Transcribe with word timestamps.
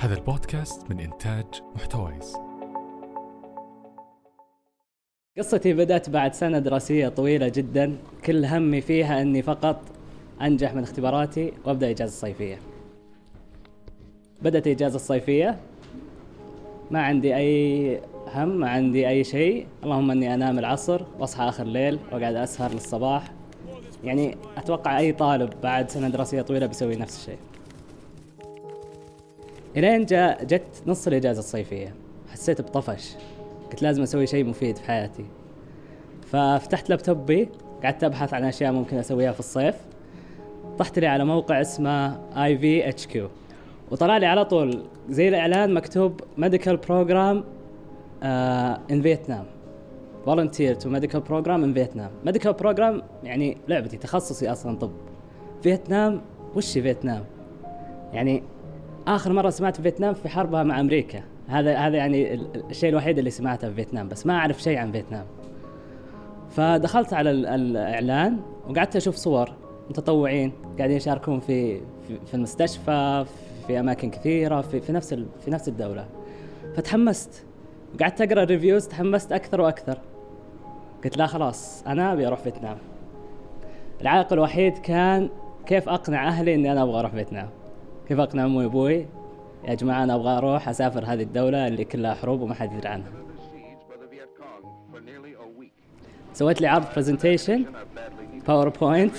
هذا 0.00 0.14
البودكاست 0.14 0.90
من 0.90 1.00
إنتاج 1.00 1.44
محتويس. 1.74 2.36
قصتي 5.38 5.72
بدأت 5.72 6.10
بعد 6.10 6.34
سنة 6.34 6.58
دراسية 6.58 7.08
طويلة 7.08 7.48
جدا. 7.48 7.96
كل 8.24 8.44
همي 8.44 8.80
فيها 8.80 9.22
أني 9.22 9.42
فقط 9.42 9.80
أنجح 10.42 10.74
من 10.74 10.82
اختباراتي 10.82 11.52
وأبدأ 11.64 11.90
إجازة 11.90 12.12
الصيفية 12.12 12.58
بدأت 14.42 14.66
الإجازة 14.66 14.96
الصيفية 14.96 15.58
ما 16.90 17.02
عندي 17.02 17.36
أي 17.36 18.00
هم 18.34 18.48
ما 18.48 18.70
عندي 18.70 19.08
أي 19.08 19.24
شيء. 19.24 19.66
اللهم 19.84 20.10
أني 20.10 20.34
أنام 20.34 20.58
العصر 20.58 21.02
وأصحى 21.18 21.48
آخر 21.48 21.62
الليل 21.62 21.98
وأقعد 22.12 22.34
أسهر 22.34 22.72
للصباح. 22.72 23.32
يعني 24.04 24.36
أتوقع 24.56 24.98
أي 24.98 25.12
طالب 25.12 25.50
بعد 25.62 25.90
سنة 25.90 26.08
دراسية 26.08 26.42
طويلة 26.42 26.66
بيسوي 26.66 26.96
نفس 26.96 27.18
الشيء. 27.20 27.49
إلين 29.76 30.04
جا 30.04 30.44
جت 30.44 30.82
نص 30.86 31.06
الإجازة 31.06 31.38
الصيفية. 31.38 31.94
حسيت 32.32 32.60
بطفش. 32.60 33.16
قلت 33.70 33.82
لازم 33.82 34.02
أسوي 34.02 34.26
شيء 34.26 34.44
مفيد 34.44 34.76
في 34.76 34.84
حياتي. 34.84 35.24
ففتحت 36.26 36.90
لابتوبي 36.90 37.48
قعدت 37.84 38.04
أبحث 38.04 38.34
عن 38.34 38.44
أشياء 38.44 38.72
ممكن 38.72 38.96
أسويها 38.96 39.32
في 39.32 39.40
الصيف. 39.40 39.74
طحت 40.78 40.98
لي 40.98 41.06
على 41.06 41.24
موقع 41.24 41.60
اسمه 41.60 42.20
IVHQ 42.44 43.28
وطلع 43.90 44.16
لي 44.16 44.26
على 44.26 44.44
طول 44.44 44.82
زي 45.08 45.28
الإعلان 45.28 45.74
مكتوب 45.74 46.20
medical 46.38 46.76
program 46.76 47.44
in 48.22 49.02
Vietnam 49.02 49.44
volunteer 50.26 50.74
to 50.74 50.88
medical 50.88 51.20
program 51.20 51.64
in 51.64 51.74
Vietnam 51.74 52.10
medical 52.24 52.52
program 52.52 53.02
يعني 53.24 53.56
لعبتي 53.68 53.96
تخصصي 53.96 54.52
أصلا 54.52 54.76
طب. 54.78 54.90
فيتنام 55.62 56.20
وش 56.56 56.72
فيتنام 56.78 57.24
يعني 58.12 58.42
آخر 59.16 59.32
مرة 59.32 59.50
سمعت 59.50 59.76
في 59.76 59.82
فيتنام 59.82 60.14
في 60.14 60.28
حربها 60.28 60.62
مع 60.62 60.80
أمريكا. 60.80 61.22
هذا 61.48 61.76
هذا 61.76 61.96
يعني 61.96 62.34
الشيء 62.70 62.90
الوحيد 62.90 63.18
اللي 63.18 63.30
سمعته 63.30 63.68
في 63.68 63.74
فيتنام 63.74 64.08
بس 64.08 64.26
ما 64.26 64.36
أعرف 64.36 64.62
شيء 64.62 64.78
عن 64.78 64.92
فيتنام. 64.92 65.26
فدخلت 66.50 67.12
على 67.12 67.30
الإعلان 67.30 68.36
وقعدت 68.68 68.96
أشوف 68.96 69.14
صور 69.14 69.52
متطوعين 69.90 70.52
قاعدين 70.78 70.96
يشاركون 70.96 71.40
في 71.40 71.80
في 72.26 72.34
المستشفى 72.34 73.24
في 73.66 73.80
أماكن 73.80 74.10
كثيرة 74.10 74.60
في 74.60 74.80
في 74.80 74.92
نفس 74.92 75.14
في 75.14 75.50
نفس 75.50 75.68
الدولة. 75.68 76.06
فتحمست. 76.76 77.44
وقعدت 77.94 78.20
أقرأ 78.20 78.42
ال 78.42 78.48
reviews 78.48 78.88
تحمست 78.88 79.32
أكثر 79.32 79.60
وأكثر. 79.60 79.98
قلت 81.04 81.16
لا 81.16 81.26
خلاص 81.26 81.84
أنا 81.86 82.12
أبي 82.12 82.26
أروح 82.26 82.38
فيتنام. 82.38 82.76
العائق 84.00 84.32
الوحيد 84.32 84.78
كان 84.78 85.28
كيف 85.66 85.88
أقنع 85.88 86.28
أهلي 86.28 86.54
إني 86.54 86.72
أنا 86.72 86.82
أبغى 86.82 87.00
أروح 87.00 87.12
فيتنام. 87.12 87.48
اقنع 88.18 88.44
أمي 88.44 88.56
وأبوي. 88.64 89.06
يا 89.68 89.74
جماعة 89.74 90.04
أنا 90.04 90.14
أبغى 90.14 90.38
أروح 90.38 90.68
أسافر 90.68 91.04
هذه 91.04 91.22
الدولة 91.22 91.68
اللي 91.68 91.84
كلها 91.84 92.14
حروب 92.14 92.40
وما 92.40 92.54
حد 92.54 92.72
يدري 92.72 92.88
عنها. 92.88 93.08
سويت 96.32 96.60
لي 96.60 96.66
عرض 96.66 96.84
presentation 96.94 97.64
PowerPoint 98.48 99.14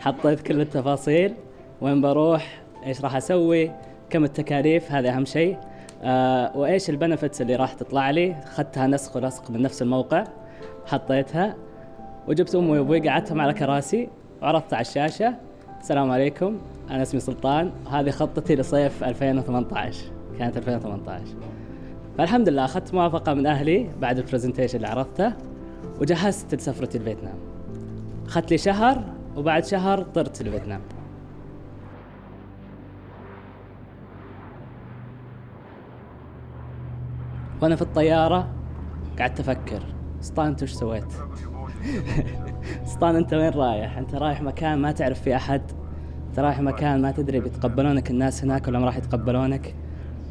حطيت 0.00 0.40
كل 0.40 0.60
التفاصيل 0.60 1.34
وين 1.80 2.00
بروح 2.00 2.62
إيش 2.86 3.00
راح 3.00 3.16
أسوي 3.16 3.70
كم 4.10 4.24
التكاليف 4.24 4.92
هذا 4.92 5.10
أهم 5.10 5.24
شيء. 5.24 5.56
آه 6.02 6.56
وإيش 6.56 6.90
ال 6.90 6.96
benefits 6.96 7.42
اللي 7.42 7.56
راح 7.56 7.72
تطلع 7.72 8.10
لي. 8.10 8.32
اخذتها 8.32 8.86
نسخ 8.86 9.16
ولصق 9.16 9.50
من 9.50 9.62
نفس 9.62 9.82
الموقع 9.82 10.24
حطيتها 10.86 11.56
وجبت 12.28 12.54
أمي 12.54 12.78
وأبوي 12.78 13.08
قعدتهم 13.08 13.40
على 13.40 13.54
كراسي 13.54 14.08
وعرضت 14.42 14.74
على 14.74 14.80
الشاشة. 14.80 15.34
السلام 15.80 16.10
عليكم. 16.10 16.56
أنا 16.90 17.02
اسمي 17.02 17.20
سلطان 17.20 17.72
وهذه 17.86 18.10
خطتي 18.10 18.56
لصيف 18.56 19.04
2018 19.04 20.04
كانت 20.38 20.56
2018 20.56 21.24
فالحمد 22.18 22.48
لله 22.48 22.64
أخذت 22.64 22.94
موافقة 22.94 23.34
من 23.34 23.46
أهلي 23.46 23.90
بعد 24.00 24.18
البرزنتيشن 24.18 24.76
اللي 24.76 24.88
عرضته 24.88 25.32
وجهزت 26.00 26.54
لسفرتي 26.54 26.98
لفيتنام. 26.98 27.34
أخذت 28.26 28.50
لي 28.50 28.58
شهر 28.58 29.04
وبعد 29.36 29.64
شهر 29.64 30.02
طرت 30.02 30.42
لفيتنام. 30.42 30.80
وأنا 37.62 37.76
في 37.76 37.82
الطيارة 37.82 38.48
قعدت 39.18 39.40
أفكر 39.40 39.82
سلطان 40.20 40.46
أنت 40.46 40.62
وش 40.62 40.72
سويت؟ 40.72 41.12
سلطان 42.84 43.16
أنت 43.16 43.34
وين 43.34 43.50
رايح؟ 43.50 43.98
أنت 43.98 44.14
رايح 44.14 44.42
مكان 44.42 44.78
ما 44.78 44.92
تعرف 44.92 45.22
فيه 45.22 45.36
أحد؟ 45.36 45.62
أنت 46.30 46.38
رايح 46.38 46.60
مكان 46.60 47.02
ما 47.02 47.10
تدري 47.10 47.40
بيتقبلونك 47.40 48.10
الناس 48.10 48.44
هناك 48.44 48.68
ولا 48.68 48.78
ما 48.78 48.86
راح 48.86 48.96
يتقبلونك؟ 48.96 49.74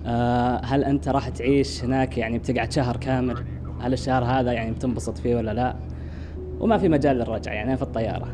آه 0.06 0.62
هل 0.66 0.84
أنت 0.84 1.08
راح 1.10 1.30
تعيش 1.30 1.84
هناك 1.84 2.18
يعني 2.18 2.38
بتقعد 2.38 2.72
شهر 2.72 2.98
كامل؟ 2.98 3.44
هل 3.82 3.94
الشهر 3.94 4.24
هذا 4.24 4.52
يعني 4.52 4.72
بتنبسط 4.72 5.18
فيه 5.18 5.36
ولا 5.36 5.54
لا؟ 5.54 5.76
وما 6.60 6.78
في 6.78 6.90
مجال 6.90 7.16
للرجعة 7.16 7.54
يعني 7.54 7.78
في 7.78 7.84
الطيارة. 7.84 8.28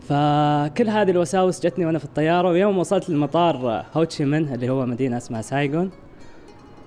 فكل 0.00 0.88
هذه 0.88 1.10
الوساوس 1.10 1.66
جتني 1.66 1.86
وأنا 1.86 1.98
في 1.98 2.04
الطيارة 2.04 2.48
ويوم 2.48 2.78
وصلت 2.78 3.10
للمطار 3.10 3.84
هوتشي 3.94 4.24
من 4.24 4.54
اللي 4.54 4.68
هو 4.68 4.86
مدينة 4.86 5.16
اسمها 5.16 5.42
سايغون 5.42 5.90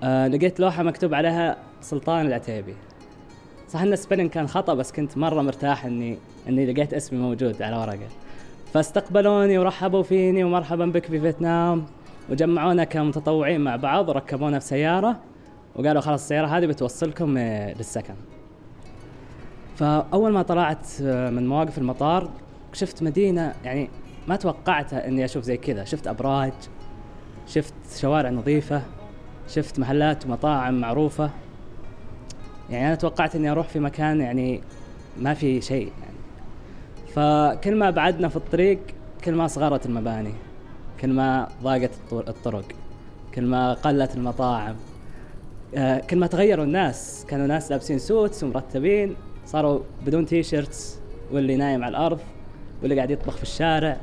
آه 0.03 0.27
لقيت 0.27 0.59
لوحة 0.59 0.83
مكتوب 0.83 1.13
عليها 1.13 1.57
سلطان 1.81 2.25
العتيبي. 2.25 2.73
صح 3.69 3.81
إن 3.81 3.93
السبيلنج 3.93 4.29
كان 4.29 4.47
خطأ 4.47 4.73
بس 4.73 4.91
كنت 4.91 5.17
مرة 5.17 5.41
مرتاح 5.41 5.85
اني 5.85 6.17
إني 6.49 6.73
لقيت 6.73 6.93
اسمي 6.93 7.19
موجود 7.19 7.61
على 7.61 7.77
ورقة. 7.77 8.07
فاستقبلوني 8.73 9.57
ورحبوا 9.57 10.03
فيني 10.03 10.43
ومرحبا 10.43 10.85
بك 10.85 11.05
في 11.05 11.19
فيتنام. 11.19 11.85
وجمعونا 12.29 12.83
كمتطوعين 12.83 13.61
مع 13.61 13.75
بعض 13.75 14.09
وركبونا 14.09 14.59
في 14.59 14.65
سيارة. 14.65 15.19
وقالوا 15.75 16.01
خلاص 16.01 16.21
السيارة 16.21 16.47
هذه 16.47 16.65
بتوصلكم 16.65 17.37
آه، 17.37 17.73
للسكن. 17.73 18.13
فأول 19.75 20.31
ما 20.31 20.41
طلعت 20.41 20.87
آه، 21.01 21.29
من 21.29 21.47
مواقف 21.47 21.77
المطار 21.77 22.29
شفت 22.73 23.03
مدينة 23.03 23.53
يعني 23.63 23.89
ما 24.27 24.35
توقعت 24.35 24.93
إني 24.93 25.25
أشوف 25.25 25.43
زي 25.43 25.57
كذا. 25.57 25.83
شفت 25.83 26.07
أبراج 26.07 26.53
شفت 27.47 27.73
شوارع 27.99 28.29
نظيفة 28.29 28.81
شفت 29.47 29.79
محلات 29.79 30.25
ومطاعم 30.25 30.79
معروفة. 30.79 31.29
يعني 32.69 32.87
أنا 32.87 32.95
توقعت 32.95 33.35
إني 33.35 33.51
أروح 33.51 33.67
في 33.67 33.79
مكان 33.79 34.21
يعني 34.21 34.61
ما 35.17 35.33
في 35.33 35.61
شيء 35.61 35.91
فكل 37.15 37.75
ما 37.75 37.89
بعدنا 37.89 38.27
في 38.27 38.35
الطريق 38.35 38.79
كل 39.23 39.35
ما 39.35 39.47
صغرت 39.47 39.85
المباني 39.85 40.33
كل 41.01 41.09
ما 41.09 41.47
ضاقت 41.63 41.91
الطرق 42.11 42.65
كل 43.35 43.45
ما 43.45 43.73
قلت 43.73 44.15
المطاعم. 44.15 44.75
آه، 45.75 45.99
كل 45.99 46.17
ما 46.17 46.27
تغيروا 46.27 46.65
الناس. 46.65 47.25
كانوا 47.27 47.47
ناس 47.47 47.71
لابسين 47.71 47.99
suits 47.99 48.43
ومرتبين 48.43 49.15
صاروا 49.45 49.79
بدون 50.05 50.25
T-shirts 50.25 50.99
واللي 51.31 51.55
نايم 51.55 51.83
على 51.83 51.91
الأرض 51.91 52.19
واللي 52.81 52.95
قاعد 52.95 53.11
يطبخ 53.11 53.35
في 53.35 53.43
الشارع 53.43 53.97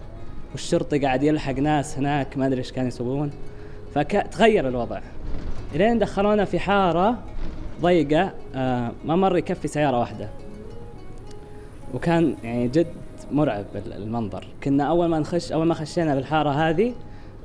والشرطي 0.53 0.99
قاعد 0.99 1.23
يلحق 1.23 1.53
ناس 1.53 1.99
هناك 1.99 2.39
ما 2.39 2.47
أدري 2.47 2.59
إيش 2.59 2.73
كانوا 2.73 2.89
يسوون. 2.89 3.31
فتغير 3.95 4.69
الوضع. 4.69 5.01
إلين 5.75 5.99
دخلونا 5.99 6.45
في 6.45 6.59
حارة 6.59 7.19
ضيقة 7.85 8.33
آه 8.55 8.93
ما 9.05 9.17
مر 9.17 9.37
يكفي 9.37 9.69
سيارة 9.69 10.01
واحدة. 10.01 10.29
وكان 11.95 12.37
يعني 12.45 12.69
جد 12.69 12.87
مرعب 13.33 13.65
المنظر. 13.77 14.47
كنا 14.63 14.85
أول 14.85 15.07
ما 15.07 15.19
نخش 15.19 15.53
أول 15.53 15.67
ما 15.67 15.75
خشينا 15.75 16.15
بالحارة 16.15 16.51
هذه 16.51 16.93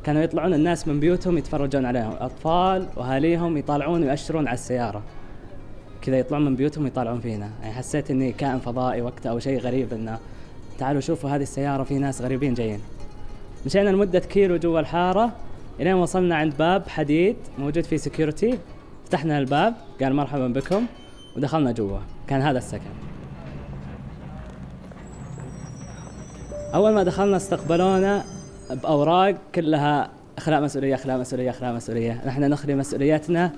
كانوا 0.04 0.22
يطلعون 0.22 0.54
الناس 0.54 0.88
من 0.88 1.00
بيوتهم 1.00 1.38
يتفرجون 1.38 1.86
عليهم. 1.86 2.14
أطفال 2.20 2.88
وأهاليهم 2.98 3.58
يطالعون 3.58 4.04
ويأشرون 4.04 4.48
على 4.48 4.54
السيارة. 4.54 5.02
كذا 6.02 6.20
يطلعون 6.20 6.46
من 6.46 6.56
بيوتهم 6.56 6.88
يطالعون 6.88 7.20
فينا. 7.20 7.50
يعني 7.62 7.74
حسيت 7.74 8.12
إني 8.12 8.32
كائن 8.32 8.60
فضائي 8.60 9.02
وقتها 9.02 9.30
أو 9.30 9.40
شيء 9.40 9.60
غريب 9.60 9.94
إنه 9.94 10.18
تعالوا 10.78 11.02
شوفوا 11.02 11.30
هذه 11.30 11.42
السيارة 11.42 11.84
في 11.84 11.98
ناس 11.98 12.22
غريبين 12.22 12.54
جايين. 12.54 12.80
مشينا 13.66 13.90
لمدة 13.90 14.20
كيلو 14.20 14.58
جوا 14.58 14.80
الحارة 14.80 15.32
إلين 15.80 15.94
وصلنا 15.94 16.36
عند 16.36 16.58
باب 16.58 16.88
حديد 16.88 17.36
موجود 17.58 17.84
فيه 17.84 17.98
سكيورتي 17.98 18.60
فتحنا 19.10 19.40
الباب 19.40 19.74
قال 20.02 20.16
مرحبا 20.16 20.48
بكم 20.48 20.86
ودخلنا 21.38 21.72
جوا. 21.72 22.00
كان 22.28 22.42
هذا 22.42 22.58
السكن. 22.58 22.90
أول 26.74 26.94
ما 26.94 27.04
دخلنا 27.04 27.38
استقبلونا 27.38 28.24
بأوراق 28.70 29.36
كلها 29.56 30.10
إخلاء 30.38 30.62
مسؤولية 30.62 30.96
إخلاء 30.96 31.18
مسؤولية 31.18 31.50
إخلاء 31.50 31.74
مسؤولية. 31.74 32.22
نحن 32.28 32.44
نخلي 32.44 32.76
مسؤوليتنا. 32.76 33.52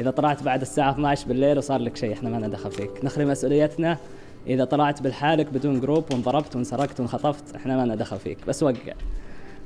إذا 0.00 0.10
طلعت 0.10 0.42
بعد 0.42 0.60
الساعة 0.60 0.90
12 0.90 1.28
بالليل 1.28 1.58
وصار 1.58 1.80
لك 1.80 1.96
شيء 1.96 2.12
إحنا 2.12 2.30
ما 2.30 2.36
لنا 2.36 2.48
دخل 2.48 2.70
فيك. 2.70 3.04
نخلي 3.04 3.24
مسؤوليتنا. 3.24 3.98
إذا 4.46 4.64
طلعت 4.64 5.02
بالحالك 5.02 5.46
بدون 5.52 5.80
group 5.80 6.04
وانضربت 6.12 6.56
وانسرقت 6.56 7.00
وانخطفت 7.00 7.56
إحنا 7.56 7.76
ما 7.76 7.84
لنا 7.84 7.94
دخل 7.94 8.18
فيك. 8.18 8.38
بس 8.48 8.62
وقع. 8.62 8.92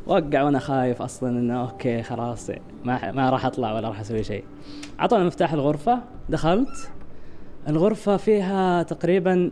وقع 0.08 0.42
وأنا 0.42 0.58
خايف 0.58 1.02
أصلا 1.02 1.30
إنه 1.38 1.60
أوكي 1.60 2.02
خلاص 2.02 2.50
ما 2.84 3.12
ما 3.12 3.30
راح 3.30 3.46
أطلع 3.46 3.74
ولا 3.74 3.88
راح 3.88 4.00
أسوي 4.00 4.24
شيء. 4.24 4.44
اعطونا 5.00 5.24
مفتاح 5.24 5.52
الغرفة. 5.52 5.98
دخلت. 6.28 6.90
الغرفة 7.68 8.16
فيها 8.16 8.82
تقريبا 8.82 9.50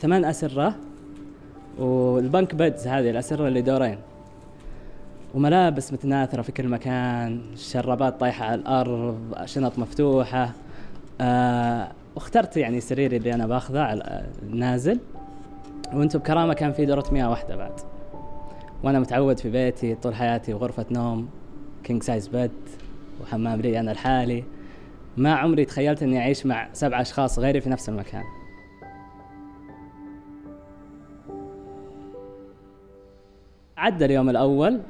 ثمان 0.00 0.24
أسرة 0.24 0.74
وال 1.78 2.03
bunk 2.03 2.54
beds 2.54 2.86
هذه 2.86 3.10
الأسرة 3.10 3.48
اللي 3.48 3.62
دورين. 3.62 3.98
وملابس 5.34 5.92
متناثرة 5.92 6.42
في 6.42 6.52
كل 6.52 6.68
مكان 6.68 7.40
شرابات 7.56 8.20
طايحة 8.20 8.44
على 8.44 8.54
الأرض 8.54 9.34
شنط 9.44 9.78
مفتوحة. 9.78 10.50
آه 11.20 11.88
واخترت 12.14 12.56
يعني 12.56 12.80
سريري 12.80 13.16
اللي 13.16 13.34
أنا 13.34 13.46
باخذه 13.46 13.80
على 13.80 14.26
النازل 14.42 14.98
وأنتم 15.92 16.18
بكرامة 16.18 16.54
كان 16.54 16.72
في 16.72 16.86
دورة 16.86 17.04
مياه 17.12 17.30
واحدة 17.30 17.56
بعد. 17.56 17.91
وأنا 18.82 19.00
متعود 19.00 19.38
في 19.38 19.50
بيتي 19.50 19.94
طول 19.94 20.14
حياتي 20.14 20.52
غرفة 20.52 20.86
نوم 20.90 21.28
king 21.84 22.02
size 22.02 22.28
bed 22.28 22.50
وحمام 23.22 23.60
لي 23.60 23.80
أنا 23.80 23.92
الحالي 23.92 24.44
ما 25.16 25.34
عمري 25.34 25.64
تخيلت 25.64 26.02
إني 26.02 26.18
أعيش 26.18 26.46
مع 26.46 26.68
سبع 26.72 27.00
أشخاص 27.00 27.38
غيري 27.38 27.60
في 27.60 27.70
نفس 27.70 27.88
المكان. 27.88 28.22
عدى 33.76 34.04
اليوم 34.04 34.30
الأول 34.30 34.80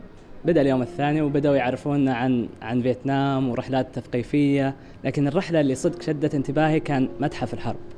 بدأ 0.44 0.60
اليوم 0.60 0.82
الثاني 0.82 1.22
وبدأوا 1.22 1.56
يعرفونا 1.56 2.14
عن 2.14 2.48
عن 2.62 2.82
فيتنام 2.82 3.50
ورحلات 3.50 3.98
تثقيفية 3.98 4.74
لكن 5.04 5.28
الرحلة 5.28 5.60
اللي 5.60 5.74
صدق 5.74 6.02
شدت 6.02 6.34
انتباهي 6.34 6.80
كان 6.80 7.08
متحف 7.20 7.54
الحرب. 7.54 7.91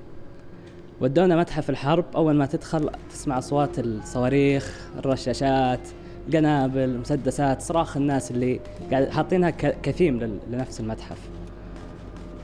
ودونا 1.00 1.36
متحف 1.36 1.70
الحرب. 1.70 2.04
أول 2.16 2.34
ما 2.34 2.46
تدخل 2.46 2.90
تسمع 3.10 3.38
أصوات 3.38 3.78
الصواريخ 3.78 4.88
الرشاشات 4.98 5.80
قنابل 6.32 6.98
مسدسات 6.98 7.62
صراخ 7.62 7.96
الناس 7.96 8.30
اللي 8.30 8.60
قاعد 8.90 9.08
حاطينها 9.08 9.50
كثيم 9.82 10.38
لنفس 10.50 10.80
المتحف. 10.80 11.18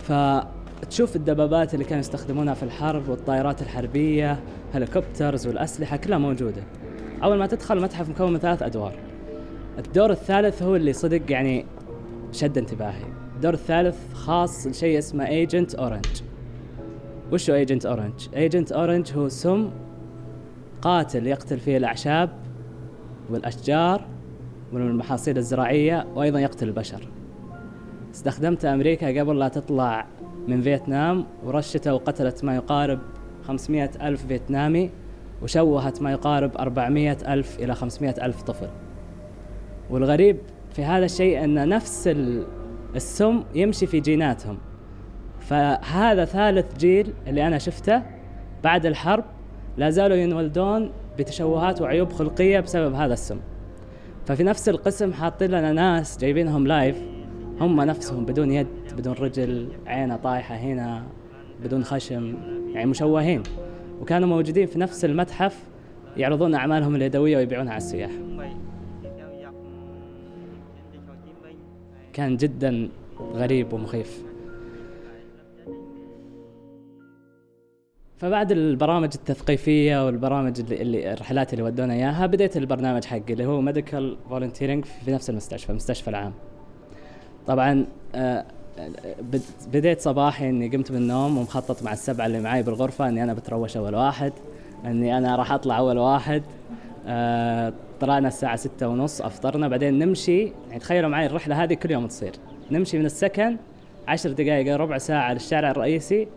فتشوف 0.03 1.17
الدبابات 1.17 1.75
اللي 1.75 1.85
كانوا 1.85 2.01
يستخدمونها 2.01 2.55
في 2.55 2.63
الحرب 2.63 3.09
والطائرات 3.09 3.63
الحربية 3.63 4.41
هليكوبترز 4.75 5.47
والأسلحة 5.47 5.97
كلها 5.97 6.19
موجودة. 6.19 6.63
أول 7.23 7.39
ما 7.39 7.47
تدخل 7.47 7.77
المتحف 7.77 8.09
مكون 8.09 8.33
من 8.33 8.39
ثلاث 8.39 8.63
أدوار. 8.63 8.95
الدور 9.79 10.11
الثالث 10.11 10.63
هو 10.63 10.77
اللي 10.77 10.93
صدق 10.93 11.33
يعني 11.33 11.67
شد 12.33 12.59
انتباهي. 12.59 13.05
الدور 13.37 13.55
الثالث 13.55 14.15
خاص 14.15 14.67
لشيء 14.67 14.99
اسمه 14.99 15.27
Agent 15.29 15.75
Orange 15.75 16.07
وش 17.33 17.51
هو 17.51 17.57
Agent 17.57 17.87
Orange 17.87 18.29
Agent 18.37 18.73
Orange 18.73 19.13
هو 19.17 19.29
سم 19.29 19.71
قاتل 20.83 21.27
يقتل 21.27 21.59
فيه 21.59 21.77
الأعشاب 21.77 22.31
والأشجار 23.31 24.07
والمحاصيل 24.73 25.39
الزراعية 25.39 26.07
وأيضا 26.15 26.41
يقتل 26.41 26.69
البشر. 26.69 27.09
استخدمت 28.15 28.65
أمريكا 28.65 29.21
قبل 29.21 29.39
لا 29.39 29.49
تطلع 29.49 30.07
من 30.49 30.61
فيتنام 30.63 31.27
ورشته 31.45 31.95
وقتلت 31.95 32.45
ما 32.45 32.57
يقارب 32.57 32.99
500 33.45 33.91
ألف 34.03 34.27
فيتنامي 34.27 34.91
وشوهت 35.43 36.03
ما 36.03 36.13
يقارب 36.13 36.57
400 36.57 37.17
ألف 37.29 37.59
إلى 37.59 37.75
500 37.75 38.15
ألف 38.23 38.43
طفل. 38.43 38.69
والغريب 39.91 40.37
في 40.71 40.85
هذا 40.85 41.05
الشيء 41.05 41.45
أن 41.45 41.69
نفس 41.69 42.11
السم 42.97 43.43
يمشي 43.55 43.87
في 43.87 44.01
جيناتهم. 44.01 44.59
فهذا 45.51 46.25
ثالث 46.25 46.79
جيل 46.79 47.13
اللي 47.27 47.47
أنا 47.47 47.59
شفته 47.59 48.03
بعد 48.65 48.87
الحرب 48.87 49.25
لا 49.77 49.91
زالوا 49.91 50.17
ينولدون 50.17 50.91
بتشوهات 51.19 51.83
وعيوب 51.83 52.13
خلقية 52.13 52.61
بسبب 52.61 52.95
هذا 52.95 53.13
السم. 53.13 53.41
ففي 54.27 54.43
نفس 54.43 54.69
القسم 54.69 55.13
حاطين 55.13 55.51
لنا 55.51 55.73
ناس 55.73 56.19
جايبينهم 56.19 56.67
لايف 56.67 57.03
هم 57.61 57.81
نفسهم 57.81 58.25
بدون 58.25 58.51
يد 58.51 58.67
بدون 58.97 59.13
رجل 59.13 59.69
عينه 59.87 60.17
طايحة 60.17 60.55
هنا 60.55 61.03
بدون 61.65 61.85
خشم 61.85 62.35
يعني 62.73 62.91
مشوهين. 62.91 63.43
وكانوا 64.01 64.29
موجودين 64.29 64.67
في 64.67 64.79
نفس 64.79 65.05
المتحف 65.05 65.59
يعرضون 66.17 66.55
أعمالهم 66.55 66.97
اليدوية 66.97 67.37
ويبيعونها 67.37 67.73
على 67.73 67.79
السياح. 67.79 68.11
كان 72.13 72.37
جدا 72.37 72.89
غريب 73.35 73.73
ومخيف. 73.73 74.30
فبعد 78.21 78.53
البرامج 78.53 79.11
التثقيفية 79.15 80.07
والبرامج 80.07 80.61
اللي, 80.61 80.83
اللي 80.83 81.13
الرحلات 81.13 81.53
اللي 81.53 81.65
ودونا 81.65 81.95
إياها 81.95 82.27
بديت 82.27 82.57
البرنامج 82.57 83.05
حقي 83.05 83.33
اللي 83.33 83.47
هو 83.47 83.61
medical 83.61 84.17
volunteering 84.31 84.85
في 84.85 85.13
نفس 85.13 85.31
المستشفى 85.31 85.71
المستشفى 85.71 86.11
العام. 86.11 86.33
طبعا 87.47 87.87
آه، 88.15 88.45
بديت 89.73 90.01
صباحي 90.01 90.49
إني 90.49 90.69
قمت 90.69 90.91
من 90.91 90.97
النوم 90.97 91.39
ومخطط 91.39 91.83
مع 91.83 91.93
السبعة 91.93 92.27
اللي 92.27 92.41
معي 92.41 92.63
بالغرفة 92.63 93.09
إني 93.09 93.23
أنا 93.23 93.35
بتروش 93.35 93.77
أول 93.77 93.95
واحد 93.95 94.33
إني 94.85 95.19
أنا 95.19 95.37
راح 95.37 95.53
أطلع 95.53 95.79
أول 95.79 95.99
واحد. 95.99 96.43
آه، 97.07 97.73
طلعنا 98.01 98.29
الساعة 98.29 98.57
ستة 98.57 98.89
ونص 98.89 99.21
أفطرنا 99.21 99.69
بعدين 99.69 99.99
نمشي. 99.99 100.53
يعني 100.69 100.81
تخيلوا 100.81 101.11
معي 101.11 101.27
الرحلة 101.27 101.65
هذه 101.65 101.75
كل 101.75 101.91
يوم 101.91 102.07
تصير. 102.07 102.33
نمشي 102.71 102.99
من 102.99 103.07
السكن 103.07 103.57
عشر 104.09 104.31
دقائق 104.31 104.77
ربع 104.77 104.99
ساعة 104.99 105.33
للشارع 105.33 105.71
الرئيسي. 105.71 106.29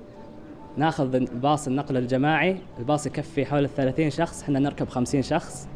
ناخذ 0.77 1.19
باص 1.19 1.67
النقل 1.67 1.97
الجماعي 1.97 2.57
الباص 2.79 3.05
يكفي 3.05 3.45
حول 3.45 3.63
الثلاثين 3.63 4.09
شخص 4.09 4.43
إحنا 4.43 4.59
نركب 4.59 4.89
خمسين 4.89 5.21
شخص. 5.21 5.67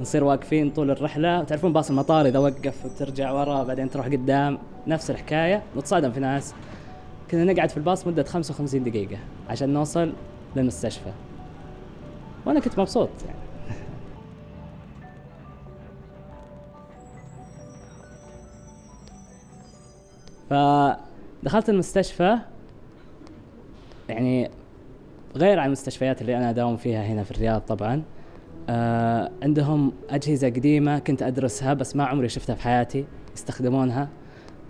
نصير 0.00 0.24
واقفين 0.24 0.70
طول 0.70 0.90
الرحلة. 0.90 1.44
تعرفون 1.44 1.72
باص 1.72 1.90
المطار 1.90 2.26
إذا 2.26 2.38
وقف 2.38 2.84
وترجع 2.84 3.32
ورا 3.32 3.62
بعدين 3.62 3.90
تروح 3.90 4.06
قدام 4.06 4.58
نفس 4.86 5.10
الحكاية. 5.10 5.62
نتصادم 5.76 6.12
في 6.12 6.20
ناس. 6.20 6.54
كنا 7.30 7.52
نقعد 7.52 7.70
في 7.70 7.76
الباص 7.76 8.06
مدة 8.06 8.22
55 8.22 8.84
دقيقة 8.84 9.18
عشان 9.48 9.72
نوصل 9.72 10.12
للمستشفى. 10.56 11.12
وأنا 12.46 12.60
كنت 12.60 12.78
مبسوط 12.78 13.10
يعني. 13.26 13.38
فدخلت 21.44 21.68
المستشفى. 21.68 22.38
يعني 24.08 24.50
غير 25.36 25.58
عن 25.58 25.66
المستشفيات 25.66 26.20
اللي 26.20 26.36
أنا 26.36 26.50
أداوم 26.50 26.76
فيها 26.76 27.02
هنا 27.02 27.22
في 27.22 27.30
الرياض 27.30 27.60
طبعا 27.60 28.02
آه 28.68 29.30
عندهم 29.42 29.92
أجهزة 30.10 30.48
قديمة 30.48 30.98
كنت 30.98 31.22
أدرسها 31.22 31.74
بس 31.74 31.96
ما 31.96 32.04
عمري 32.04 32.28
شفتها 32.28 32.54
في 32.54 32.62
حياتي 32.62 33.04
يستخدمونها. 33.34 34.08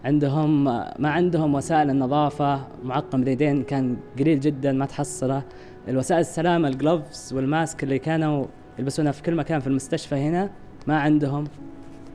عندهم 0.04 0.64
ما 0.98 1.10
عندهم 1.10 1.54
وسائل 1.54 1.90
النظافة 1.90 2.60
معقم 2.84 3.22
اليدين 3.22 3.62
كان 3.62 3.96
قليل 4.18 4.40
جدا 4.40 4.72
ما 4.72 4.86
تحصله. 4.86 5.42
الوسائل 5.88 6.20
السلامة 6.20 6.68
الجلوفز 6.68 7.32
والماسك 7.34 7.84
اللي 7.84 7.98
كانوا 7.98 8.46
يلبسونها 8.78 9.12
في 9.12 9.22
كل 9.22 9.34
مكان 9.34 9.60
في 9.60 9.66
المستشفى 9.66 10.14
هنا 10.14 10.50
ما 10.86 11.00
عندهم 11.00 11.44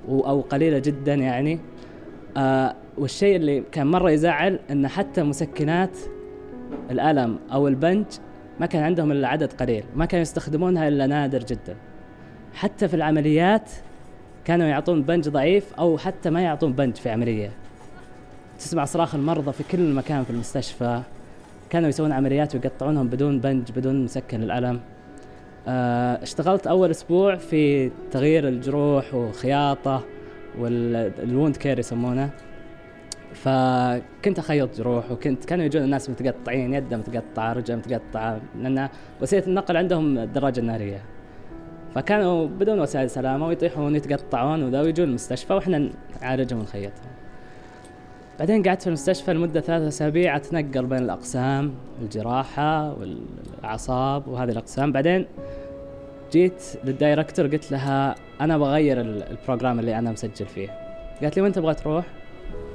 أو 0.09 0.41
قليلة 0.41 0.79
جدا 0.79 1.13
يعني. 1.13 1.59
آه 2.37 2.75
والشيء 2.97 3.35
اللي 3.35 3.63
كان 3.71 3.87
مرة 3.87 4.11
يزعل 4.11 4.59
أن 4.71 4.87
حتى 4.87 5.23
مسكنات 5.23 5.97
الألم 6.91 7.39
أو 7.53 7.67
البنج 7.67 8.05
ما 8.59 8.65
كان 8.65 8.83
عندهم 8.83 9.11
إلا 9.11 9.27
عدد 9.27 9.53
قليل 9.53 9.83
ما 9.95 10.05
كانوا 10.05 10.21
يستخدمونها 10.21 10.87
إلا 10.87 11.07
نادر 11.07 11.39
جدا. 11.39 11.75
حتى 12.53 12.87
في 12.87 12.93
العمليات 12.93 13.71
كانوا 14.45 14.67
يعطون 14.67 15.01
بنج 15.01 15.29
ضعيف 15.29 15.73
أو 15.73 15.97
حتى 15.97 16.29
ما 16.29 16.41
يعطون 16.41 16.73
بنج 16.73 16.95
في 16.95 17.09
عملية. 17.09 17.51
تسمع 18.59 18.85
صراخ 18.85 19.15
المرضى 19.15 19.51
في 19.51 19.63
كل 19.63 19.93
مكان 19.93 20.23
في 20.23 20.29
المستشفى 20.29 21.01
كانوا 21.69 21.89
يسوون 21.89 22.11
عمليات 22.11 22.55
ويقطعونهم 22.55 23.07
بدون 23.07 23.39
بنج 23.39 23.71
بدون 23.71 24.03
مسكن 24.03 24.41
للألم. 24.41 24.79
آه، 25.67 26.23
اشتغلت 26.23 26.67
أول 26.67 26.89
أسبوع 26.89 27.35
في 27.35 27.91
تغيير 28.11 28.47
الجروح 28.47 29.13
وخياطة 29.13 30.03
وال 30.59 30.87
wound 30.87 31.57
care 31.57 31.79
يسمونه. 31.79 32.29
فكنت 33.33 34.39
أخيط 34.39 34.77
جروح 34.77 35.11
وكنت 35.11 35.45
كانوا 35.45 35.65
يجون 35.65 35.83
الناس 35.83 36.09
متقطعين 36.09 36.73
يده 36.73 36.97
متقطعة 36.97 37.53
رجله 37.53 37.77
متقطعة 37.77 38.41
لأن 38.61 38.89
وسيلة 39.21 39.47
النقل 39.47 39.77
عندهم 39.77 40.17
الدراجة 40.17 40.59
النارية. 40.59 41.01
فكانوا 41.95 42.47
بدون 42.47 42.79
وسائل 42.79 43.09
سلامة 43.09 43.47
ويطيحون 43.47 43.95
يتقطعون 43.95 44.63
وذا 44.63 44.81
ويجون 44.81 45.07
المستشفى 45.07 45.53
وإحنا 45.53 45.89
نعالجهم 46.21 46.59
ونخيطهم 46.59 47.11
بعدين 48.39 48.63
قعدت 48.63 48.81
في 48.81 48.87
المستشفى 48.87 49.33
لمدة 49.33 49.61
ثلاثة 49.61 49.87
أسابيع 49.87 50.35
أتنقل 50.35 50.85
بين 50.85 51.03
الأقسام 51.03 51.73
الجراحة 52.01 52.93
والأعصاب 52.93 54.27
وهذه 54.27 54.51
الأقسام. 54.51 54.91
بعدين 54.91 55.25
جيت 56.31 56.63
للدايركتور 56.83 57.47
قلت 57.47 57.71
لها 57.71 58.15
أنا 58.41 58.57
بغير 58.57 59.01
ال 59.01 59.11
program 59.11 59.79
اللي 59.79 59.99
أنا 59.99 60.11
مسجل 60.11 60.45
فيه. 60.45 60.69
قالت 61.21 61.37
لي 61.37 61.41
وين 61.41 61.51
تبغى 61.51 61.73
تروح؟ 61.73 62.05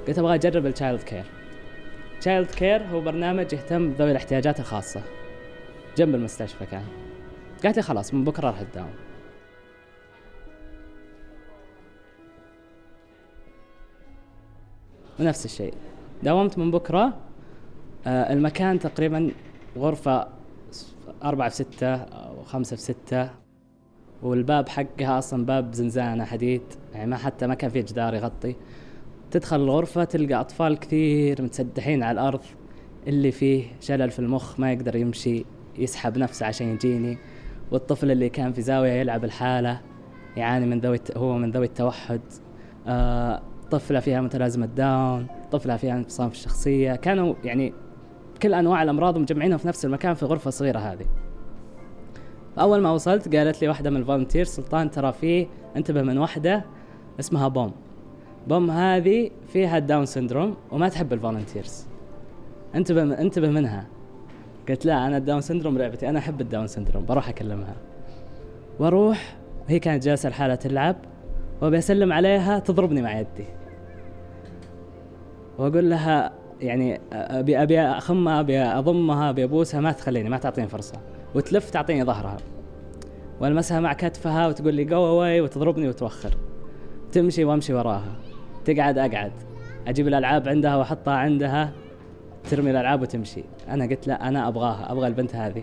قلت 0.09 0.19
أبغى 0.19 0.35
أجرب 0.35 0.67
ال 0.66 0.73
child 0.73 1.02
care 1.02 1.25
child 2.21 2.50
care 2.50 2.83
هو 2.83 3.00
برنامج 3.00 3.53
يهتم 3.53 3.91
بذوي 3.91 4.11
الاحتياجات 4.11 4.61
الخاصة. 4.61 5.03
جنب 5.97 6.15
المستشفى 6.15 6.67
كان. 6.67 6.85
قالت 7.65 7.77
لي 7.77 7.83
خلاص 7.83 8.15
من 8.15 8.25
بكرة 8.25 8.47
راح 8.47 8.62
تداوم. 8.62 8.95
ونفس 15.21 15.45
الشيء. 15.45 15.75
داومت 16.23 16.59
من 16.59 16.71
بكرة 16.71 17.17
آه 18.07 18.33
المكان 18.33 18.79
تقريبا 18.79 19.31
غرفة 19.79 20.29
أربعة 21.25 21.49
في 21.49 21.55
ستة 21.55 21.95
أو 21.95 22.45
خمسة 22.45 22.77
في 22.77 22.83
ستة. 22.83 23.31
والباب 24.23 24.69
حقها 24.69 25.19
أصلا 25.19 25.45
باب 25.47 25.73
زنزانة 25.75 26.25
حديد. 26.25 26.62
يعني 26.95 27.11
ما 27.11 27.17
حتى 27.17 27.47
ما 27.47 27.55
كان 27.55 27.71
في 27.71 27.83
جدار 27.83 28.15
يغطي. 28.15 28.57
تدخل 29.30 29.56
الغرفة 29.56 30.04
تلقى 30.04 30.35
أطفال 30.35 30.78
كثير 30.78 31.42
متسدحين 31.42 32.02
على 32.02 32.20
الأرض. 32.20 32.40
اللي 33.06 33.30
فيه 33.30 33.64
شلل 33.80 34.11
في 34.11 34.18
المخ 34.18 34.61
ما 34.61 34.73
يقدر 34.73 34.97
يمشي 34.97 35.44
يسحب 35.78 36.18
نفسه 36.18 36.47
عشان 36.47 36.68
يجيني. 36.68 37.18
والطفل 37.70 38.11
اللي 38.11 38.28
كان 38.28 38.52
في 38.52 38.62
زاوية 38.62 38.92
يلعب 38.92 39.25
الحالة 39.25 39.80
يعاني 40.37 40.66
من 40.66 40.80
ذوي 40.80 41.00
هو 41.16 41.38
من 41.38 41.50
ذوي 41.50 41.66
التوحد. 41.66 42.20
آه 42.87 43.42
طفلة 43.70 44.00
فيها 44.00 44.20
متلازمة 44.20 44.66
داون 44.66 45.26
طفلة 45.50 45.76
فيها 45.76 45.97
انفصام 45.97 46.30
في 46.30 46.35
الشخصية. 46.35 46.94
كانوا 46.94 47.35
يعني 47.44 47.73
كل 48.42 48.54
أنواع 48.54 48.82
الأمراض 48.82 49.18
مجمعينهم 49.18 49.58
في 49.58 49.68
نفس 49.68 49.85
المكان 49.85 50.14
في 50.14 50.25
غرفة 50.26 50.50
صغيرة 50.50 50.78
هذه. 50.78 51.06
فأول 52.56 52.80
ما 52.80 52.90
وصلت 52.90 53.37
قالت 53.37 53.62
لي 53.62 53.68
واحدة 53.68 53.90
من 53.90 53.97
ال 53.97 54.01
volunteer 54.01 54.45
سلطان 54.44 54.90
ترى 54.90 55.12
فيه 55.12 55.47
انتبه 55.76 56.02
من 56.02 56.18
واحدة 56.18 56.64
اسمها 57.20 57.49
بوم. 57.49 57.73
بوم 58.49 58.71
هذه 58.71 59.31
فيها 59.49 59.78
ال 59.78 59.84
Down 59.84 60.07
syndrome 60.07 60.57
وما 60.73 60.88
تحب 60.88 61.12
ال 61.12 61.19
volunteers. 61.19 61.87
انتبه 62.75 63.05
من 63.05 63.12
انتبه 63.12 63.49
منها. 63.49 63.87
قلت 64.69 64.87
لا 64.87 65.07
أنا 65.07 65.17
ال 65.16 65.21
Down 65.21 65.40
syndrome 65.40 65.78
لعبتي. 65.78 66.09
أنا 66.09 66.19
أحب 66.19 66.40
ال 66.40 66.46
Down 66.46 66.66
syndrome 66.66 67.04
بروح 67.07 67.28
أكلمها. 67.28 67.75
وأروح 68.78 69.37
وهي 69.67 69.78
كانت 69.78 70.05
جالسة 70.05 70.28
لحالها 70.28 70.57
تلعب 70.57 70.97
وأبي 71.62 71.78
أسلم 71.78 72.12
عليها 72.12 72.59
تضربني 72.59 73.02
مع 73.02 73.19
يدي. 73.19 73.45
وأقول 75.59 75.90
لها 75.90 76.33
يعني 76.61 77.00
ابي 77.12 77.62
أبي 77.62 77.81
أخمها 77.81 78.40
أبي 78.40 78.59
أضمها 78.59 79.31
أبي 79.31 79.45
أبوسها 79.45 79.81
ما 79.81 79.93
تخليني 79.93 80.28
ما 80.28 80.38
تعطيني 80.38 80.69
فرصة. 80.69 81.00
وتلف 81.35 81.71
تعطيني 81.71 82.05
ظهرها. 82.05 82.37
وألمسها 83.40 83.81
مع 83.81 83.93
كتفها 83.93 84.49
وتقول 84.49 84.75
لي 84.75 84.85
جو 84.85 85.07
اواي 85.07 85.40
وتضربني 85.40 85.88
وتوخر. 85.88 86.35
تمشي 87.12 87.45
وأمشي 87.45 87.73
وراها. 87.73 88.12
تقعد 88.68 88.98
أقعد. 88.98 89.32
أجيب 89.87 90.08
الألعاب 90.08 90.48
عندها 90.48 90.76
وأحطها 90.76 91.14
عندها 91.14 91.72
ترمي 92.50 92.70
الألعاب 92.70 93.02
وتمشي. 93.02 93.44
أنا 93.68 93.87
قلت 93.87 94.06
لا 94.06 94.28
أنا 94.28 94.48
أبغاها 94.48 94.92
أبغى 94.92 95.06
البنت 95.06 95.37
هذه. 95.37 95.62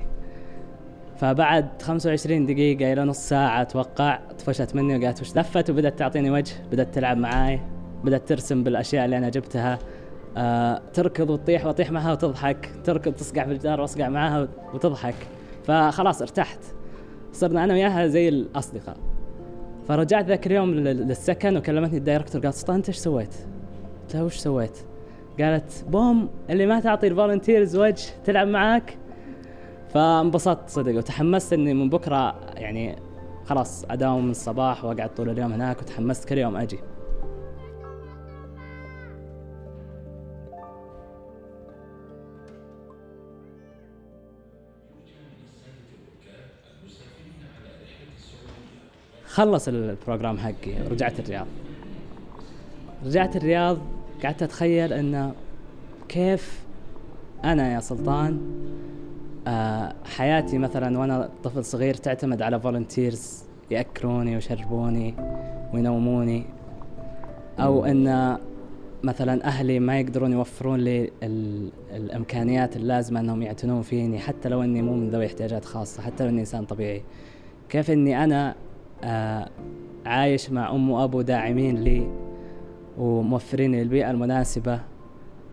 فبعد 1.17 1.81
25 1.81 2.45
دقيقة 2.45 2.93
إلى 2.93 3.03
نص 3.03 3.17
ساعة 3.17 3.61
أتوقع 3.61 4.19
طفشت 4.39 4.75
مني 4.75 4.97
وقامت 4.97 5.21
وش 5.21 5.37
لفت؟ 5.37 5.69
وبدأت 5.69 5.99
تعطيني 5.99 6.31
وجه 6.31 6.53
بدأت 6.71 6.95
تلعب 6.95 7.17
معاي 7.17 7.61
بدأت 8.03 8.29
ترسم 8.29 8.63
بالأشياء 8.63 9.05
اللي 9.05 9.17
أنا 9.17 9.29
جبتها. 9.29 9.79
آه 10.37 10.81
تركض 10.93 11.29
وتطيح 11.29 11.65
وأطيح 11.65 11.91
معها 11.91 12.11
وتضحك. 12.11 12.69
تركض 12.83 13.13
تصقع 13.13 13.43
في 13.43 13.51
الجدار 13.51 13.81
وأصقع 13.81 14.09
معها 14.09 14.47
وتضحك. 14.73 15.15
فخلاص 15.63 16.21
ارتحت. 16.21 16.59
صرنا 17.31 17.63
أنا 17.63 17.73
وياها 17.73 18.07
زي 18.07 18.29
الأصدقاء. 18.29 18.97
فرجعت 19.87 20.25
ذاك 20.25 20.47
اليوم 20.47 20.73
للسكن 20.73 21.57
وكلمتني 21.57 21.97
ال 21.97 22.02
director 22.02 22.41
قالت 22.41 22.55
سلطان 22.55 22.75
انت 22.75 22.87
إيش 22.87 22.97
سويت؟ 22.97 23.33
قلت 24.03 24.15
لها 24.15 24.23
وش 24.23 24.37
سويت؟ 24.37 24.77
قالت 25.39 25.85
بوم 25.89 26.29
اللي 26.49 26.65
ما 26.65 26.79
تعطي 26.79 27.07
ال 27.07 27.14
volunteers 27.14 27.75
وجه 27.75 28.05
تلعب 28.25 28.47
معاك 28.47 28.97
فانبسطت 29.93 30.69
صدق 30.69 30.97
وتحمست 30.97 31.53
إني 31.53 31.73
من 31.73 31.89
بكرة 31.89 32.35
يعني 32.55 32.95
خلاص 33.45 33.85
أداوم 33.89 34.25
من 34.25 34.31
الصباح 34.31 34.85
وأقعد 34.85 35.13
طول 35.15 35.29
اليوم 35.29 35.53
هناك 35.53 35.81
وتحمست 35.81 36.29
كل 36.29 36.37
يوم 36.37 36.55
أجي 36.55 36.79
خلص 49.35 49.67
البروجرام 49.67 50.37
حقي 50.37 50.73
رجعت 50.91 51.19
الرياض. 51.19 51.47
رجعت 53.05 53.35
الرياض 53.35 53.77
قعدت 54.23 54.43
أتخيل 54.43 54.93
انه 54.93 55.33
كيف 56.09 56.59
أنا 57.43 57.73
يا 57.73 57.79
سلطان 57.79 58.39
آه 59.47 59.93
حياتي 60.05 60.57
مثلا 60.57 60.99
وأنا 60.99 61.29
طفل 61.43 61.65
صغير 61.65 61.93
تعتمد 61.93 62.41
على 62.41 62.59
volunteers 62.59 63.43
يأكلوني 63.71 64.35
ويشربوني 64.35 65.13
وينوموني 65.73 66.45
أو 67.59 67.85
إن 67.85 68.37
مثلا 69.03 69.45
أهلي 69.45 69.79
ما 69.79 69.99
يقدرون 69.99 70.31
يوفرون 70.31 70.79
لي 70.79 71.11
الإمكانيات 71.95 72.75
اللازمة 72.75 73.19
إنهم 73.19 73.41
يعتنون 73.41 73.81
فيني 73.81 74.19
حتى 74.19 74.49
لو 74.49 74.63
إني 74.63 74.81
مو 74.81 74.93
من 74.93 75.09
ذوي 75.09 75.25
احتياجات 75.25 75.65
خاصة 75.65 76.01
حتى 76.03 76.23
لو 76.23 76.29
إني 76.29 76.39
إنسان 76.39 76.65
طبيعي. 76.65 77.03
كيف 77.69 77.91
إني 77.91 78.23
أنا 78.23 78.55
عايش 80.05 80.51
مع 80.51 80.71
أم 80.71 80.89
وأبو 80.89 81.21
داعمين 81.21 81.75
لي 81.75 82.09
وموفرين 82.97 83.71
لي 83.71 83.81
البيئة 83.81 84.11
المناسبة 84.11 84.79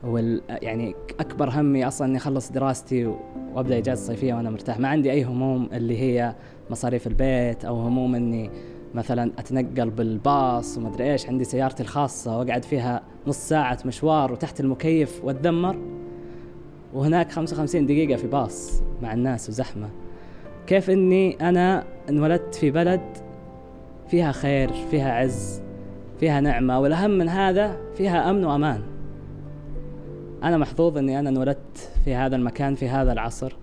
وال 0.05 0.43
يعني 0.49 0.95
أكبر 1.21 1.51
همي 1.51 1.89
أصلا 1.89 2.09
إني 2.09 2.17
أخلص 2.17 2.53
دراستي 2.53 3.15
وأبدأ 3.55 3.79
إجازة 3.79 4.07
صيفية 4.07 4.35
وأنا 4.35 4.51
مرتاح. 4.51 4.79
ما 4.79 4.89
عندي 4.89 5.13
أي 5.13 5.23
هموم 5.25 5.69
اللي 5.73 5.99
هي 5.99 6.35
مصاريف 6.71 7.07
البيت 7.07 7.65
أو 7.65 7.77
هموم 7.81 8.15
إني 8.15 8.51
مثلا 8.95 9.31
أتنقل 9.39 9.91
بالباص 9.91 10.79
وما 10.79 10.89
ادري 10.89 11.13
إيش. 11.13 11.27
عندي 11.27 11.45
سيارتي 11.45 11.83
الخاصة 11.83 12.39
وأقعد 12.39 12.65
فيها 12.65 13.03
نص 13.27 13.37
ساعة 13.37 13.79
مشوار 13.85 14.33
وتحت 14.33 14.61
المكيف 14.61 15.25
وأتذمر. 15.25 15.79
وهناك 16.95 17.33
55 17.33 17.87
دقيقة 17.87 18.17
في 18.17 18.27
باص 18.27 18.83
مع 19.03 19.13
الناس 19.13 19.49
وزحمة. 19.49 19.89
كيف 20.67 20.91
إني 20.91 21.49
أنا 21.49 21.85
انولدت 22.09 22.55
في 22.55 22.71
بلد 22.71 23.01
فيها 24.09 24.33
خير 24.33 24.73
فيها 24.91 25.13
عز 25.13 25.63
فيها 26.21 26.41
نعمة 26.41 26.81
والأهم 26.81 27.11
من 27.11 27.29
هذا 27.29 27.93
فيها 27.95 28.31
أمن 28.31 28.45
وأمان. 28.45 28.83
أنا 30.43 30.57
محظوظ 30.57 30.99
إني 30.99 31.19
أنا 31.19 31.29
انولدت 31.29 31.93
في 32.05 32.15
هذا 32.15 32.37
المكان 32.37 32.75
في 32.75 32.89
هذا 32.89 33.13
العصر 33.13 33.57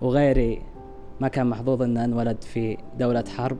وغيري 0.00 0.62
ما 1.20 1.28
كان 1.28 1.46
محظوظ 1.46 1.82
إنه 1.82 2.04
انولد 2.04 2.42
في 2.42 2.78
دولة 2.98 3.24
حرب 3.36 3.58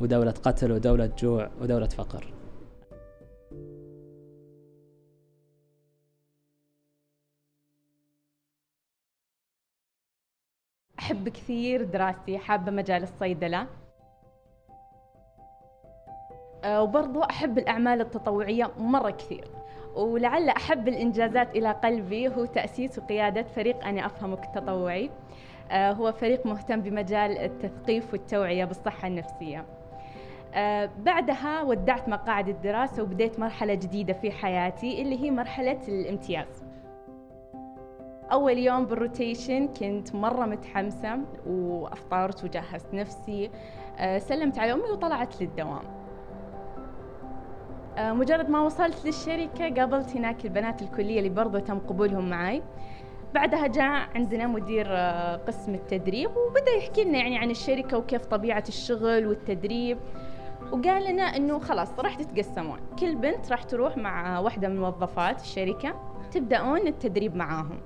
ودولة 0.00 0.30
قتل 0.30 0.72
ودولة 0.72 1.10
جوع 1.18 1.50
ودولة 1.60 1.86
فقر. 1.86 2.32
أحب 10.98 11.28
كثير 11.28 11.84
دراستي 11.84 12.38
حابة 12.38 12.72
مجال 12.72 13.02
الصيدلة. 13.02 13.66
وبرضو 16.68 17.22
أحب 17.22 17.58
الأعمال 17.58 18.00
التطوعية 18.00 18.70
مرة 18.78 19.10
كثير. 19.10 19.44
ولعل 19.94 20.48
أحب 20.48 20.88
الإنجازات 20.88 21.56
إلى 21.56 21.70
قلبي 21.70 22.28
هو 22.28 22.44
تأسيس 22.44 22.98
وقيادة 22.98 23.42
فريق 23.42 23.84
أنا 23.84 24.06
أفهمك 24.06 24.44
التطوعي 24.44 25.10
آه، 25.70 25.92
هو 25.92 26.12
فريق 26.12 26.46
مهتم 26.46 26.80
بمجال 26.80 27.38
التثقيف 27.38 28.12
والتوعية 28.12 28.64
بالصحة 28.64 29.08
النفسية. 29.08 29.64
آه، 30.54 30.90
بعدها 30.98 31.62
ودعت 31.62 32.08
مقاعد 32.08 32.48
الدراسة 32.48 33.02
وبديت 33.02 33.40
مرحلة 33.40 33.74
جديدة 33.74 34.12
في 34.12 34.30
حياتي 34.30 35.02
اللي 35.02 35.22
هي 35.24 35.30
مرحلة 35.30 35.78
الامتياز. 35.88 36.64
أول 38.32 38.58
يوم 38.58 38.84
بالروتيشن 38.84 39.68
كنت 39.68 40.14
مرة 40.14 40.46
متحمسة 40.46 41.18
وأفطرت 41.46 42.44
وجهزت 42.44 42.94
نفسي 42.94 43.50
آه، 43.98 44.18
سلمت 44.18 44.58
على 44.58 44.72
أمي 44.72 44.90
وطلعت 44.90 45.42
للدوام. 45.42 45.78
آه، 45.78 46.07
مجرد 48.00 48.50
ما 48.50 48.60
وصلت 48.60 49.06
للشركة 49.06 49.74
قابلت 49.74 50.16
هناك 50.16 50.44
البنات 50.44 50.82
الكلية 50.82 51.18
اللي 51.18 51.30
برضو 51.30 51.58
تم 51.58 51.78
قبولهم 51.78 52.30
معي. 52.30 52.62
بعدها 53.34 53.66
جاء 53.66 54.08
عندنا 54.14 54.46
مدير 54.46 54.86
آه، 54.90 55.36
قسم 55.36 55.74
التدريب 55.74 56.30
وبدأ 56.36 56.70
يحكي 56.70 57.04
لنا 57.04 57.18
يعني 57.18 57.38
عن 57.38 57.50
الشركة 57.50 57.98
وكيف 57.98 58.26
طبيعة 58.26 58.64
الشغل 58.68 59.26
والتدريب. 59.26 59.98
وقال 60.72 61.12
لنا 61.12 61.22
إنه 61.22 61.58
خلاص 61.58 61.98
راح 61.98 62.14
تتقسمون. 62.14 62.80
كل 62.98 63.14
بنت 63.14 63.50
راح 63.50 63.62
تروح 63.62 63.96
مع 63.96 64.38
واحدة 64.38 64.68
من 64.68 64.80
موظفات 64.80 65.40
الشركة 65.40 65.94
تبدأون 66.30 66.86
التدريب 66.86 67.36
معاهم. 67.36 67.80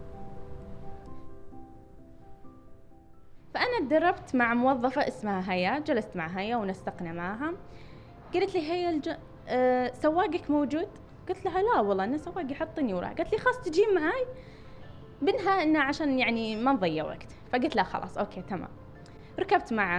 فأنا 3.55 3.81
تدربت 3.81 4.35
مع 4.35 4.55
موظفة 4.55 5.09
اسمها 5.09 5.53
هيا 5.53 5.79
جلست 5.79 6.17
مع 6.17 6.27
هيا 6.27 6.57
ونسقنا 6.57 7.13
معها. 7.13 7.53
قالت 8.35 8.55
لي 8.55 8.73
هيا. 8.73 9.01
أه 9.53 9.93
سواقك 9.95 10.51
موجود؟ 10.51 10.89
قلت 11.29 11.45
لها 11.45 11.63
لا 11.63 11.81
والله 11.81 12.05
أنا 12.05 12.19
سواقي 12.19 12.55
حطني 12.55 12.95
وراه 12.95 13.09
قالت 13.09 13.33
لي 13.33 13.39
خلاص 13.39 13.61
تجين 13.61 13.95
معاي. 13.95 14.27
بنها 15.23 15.63
إنه 15.63 15.81
عشان 15.81 16.19
يعني 16.19 16.57
ما 16.57 16.73
نضيع 16.73 17.05
وقت. 17.05 17.33
فقلت 17.53 17.77
لها 17.77 17.85
خلاص 17.85 18.19
أوكي 18.19 18.43
تمام. 18.43 18.69
ركبت 19.41 19.73
مع 19.73 19.97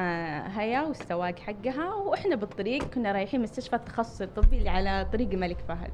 هيا 0.48 0.82
والسواق 0.82 1.40
حقها 1.40 1.94
وإحنا 1.94 2.36
بالطريق 2.36 2.84
كنا 2.84 3.12
رايحين 3.12 3.42
مستشفى 3.42 3.76
التخصص 3.76 4.22
الطبي 4.22 4.58
اللي 4.58 4.70
على 4.70 5.08
طريق 5.14 5.30
الملك 5.30 5.58
فهد. 5.68 5.92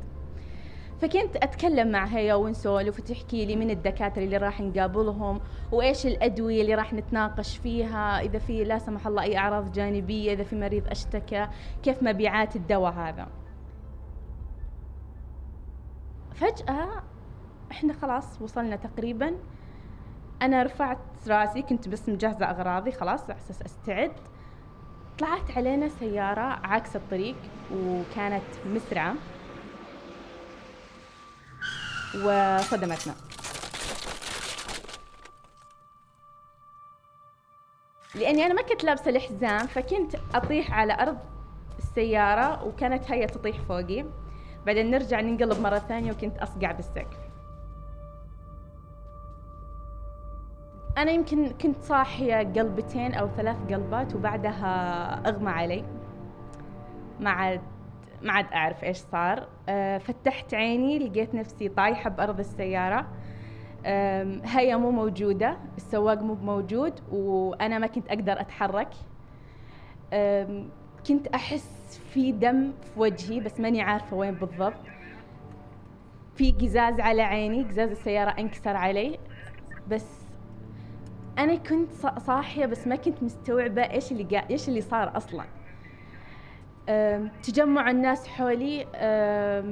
فكنت 1.01 1.35
أتكلم 1.35 1.91
معها 1.91 2.17
هي 2.17 2.33
ونسولف 2.33 2.99
وتحكي 2.99 3.45
لي 3.45 3.55
من 3.55 3.69
الدكاترة 3.69 4.23
اللي 4.23 4.37
راح 4.37 4.61
نقابلهم 4.61 5.41
وإيش 5.71 6.05
الأدوية 6.05 6.61
اللي 6.61 6.75
راح 6.75 6.93
نتناقش 6.93 7.57
فيها 7.57 8.21
إذا 8.21 8.39
في 8.39 8.63
لا 8.63 8.77
سمح 8.79 9.07
الله 9.07 9.23
أي 9.23 9.37
أعراض 9.37 9.71
جانبية 9.71 10.33
إذا 10.33 10.43
في 10.43 10.55
مريض 10.55 10.87
أشتكى 10.87 11.47
كيف 11.83 12.03
مبيعات 12.03 12.55
الدواء 12.55 12.91
هذا. 12.91 13.27
فجأة 16.39 17.03
إحنا 17.71 17.93
خلاص 17.93 18.41
وصلنا 18.41 18.75
تقريبا. 18.75 19.35
أنا 20.41 20.63
رفعت 20.63 20.97
رأسي 21.27 21.61
كنت 21.61 21.87
بس 21.87 22.09
مجهزة 22.09 22.49
أغراضي 22.49 22.91
خلاص 22.91 23.23
على 23.23 23.35
أساس 23.37 23.61
أستعد. 23.61 24.11
طلعت 25.19 25.57
علينا 25.57 25.89
سيارة 25.89 26.59
عكس 26.63 26.95
الطريق 26.95 27.35
وكانت 27.73 28.43
مسرعة 28.65 29.15
وصدمتنا. 32.15 33.15
لأني 38.15 38.45
أنا 38.45 38.53
ما 38.53 38.61
كنت 38.61 38.83
لابسة 38.83 39.09
الحزام 39.09 39.67
فكنت 39.67 40.15
أطيح 40.35 40.73
على 40.73 40.93
أرض 40.93 41.17
السيارة 41.79 42.63
وكانت 42.63 43.11
هي 43.11 43.27
تطيح 43.27 43.61
فوقي. 43.61 44.05
بعدين 44.65 44.91
نرجع 44.91 45.21
ننقلب 45.21 45.61
مرة 45.61 45.79
ثانية 45.79 46.11
وكنت 46.11 46.37
أصقع 46.37 46.71
بالسقف. 46.71 47.17
أنا 50.97 51.11
يمكن 51.11 51.49
كنت 51.49 51.81
صاحية 51.81 52.35
قلبتين 52.35 53.13
أو 53.13 53.27
ثلاث 53.27 53.57
قلبات 53.73 54.15
وبعدها 54.15 54.69
أغمى 55.29 55.49
علي. 55.49 55.83
ما 57.19 57.29
عاد 57.29 57.61
ما 58.21 58.33
عاد 58.33 58.45
أعرف 58.53 58.83
إيش 58.83 58.97
صار. 58.97 59.47
أه 59.69 59.97
فتحت 59.97 60.53
عيني 60.53 60.99
لقيت 60.99 61.35
نفسي 61.35 61.69
طايحة 61.69 62.09
بأرض 62.09 62.39
السيارة. 62.39 63.07
هيا 64.45 64.75
مو 64.75 64.91
موجودة 64.91 65.57
السواق 65.77 66.21
مو 66.21 66.33
موجود 66.33 66.99
وأنا 67.11 67.79
ما 67.79 67.87
كنت 67.87 68.07
أقدر 68.07 68.41
أتحرك. 68.41 68.89
كنت 71.07 71.27
أحس 71.27 71.99
في 72.13 72.31
دم 72.31 72.71
في 72.71 72.99
وجهي 72.99 73.39
بس 73.39 73.59
ماني 73.59 73.81
عارفة 73.81 74.17
وين 74.17 74.33
بالضبط. 74.33 74.73
في 76.35 76.51
قزاز 76.51 76.99
على 76.99 77.21
عيني 77.21 77.63
قزاز 77.63 77.89
السيارة 77.91 78.29
أنكسر 78.29 78.75
علي. 78.75 79.19
بس 79.87 80.05
أنا 81.37 81.55
كنت 81.55 81.91
صاحية 82.27 82.65
بس 82.65 82.87
ما 82.87 82.95
كنت 82.95 83.23
مستوعبة 83.23 83.81
إيش 83.81 84.11
اللي 84.11 84.43
إيش 84.49 84.69
اللي 84.69 84.81
صار 84.81 85.17
أصلاً. 85.17 85.45
تجمع 87.43 87.89
الناس 87.89 88.27
حولي 88.27 88.85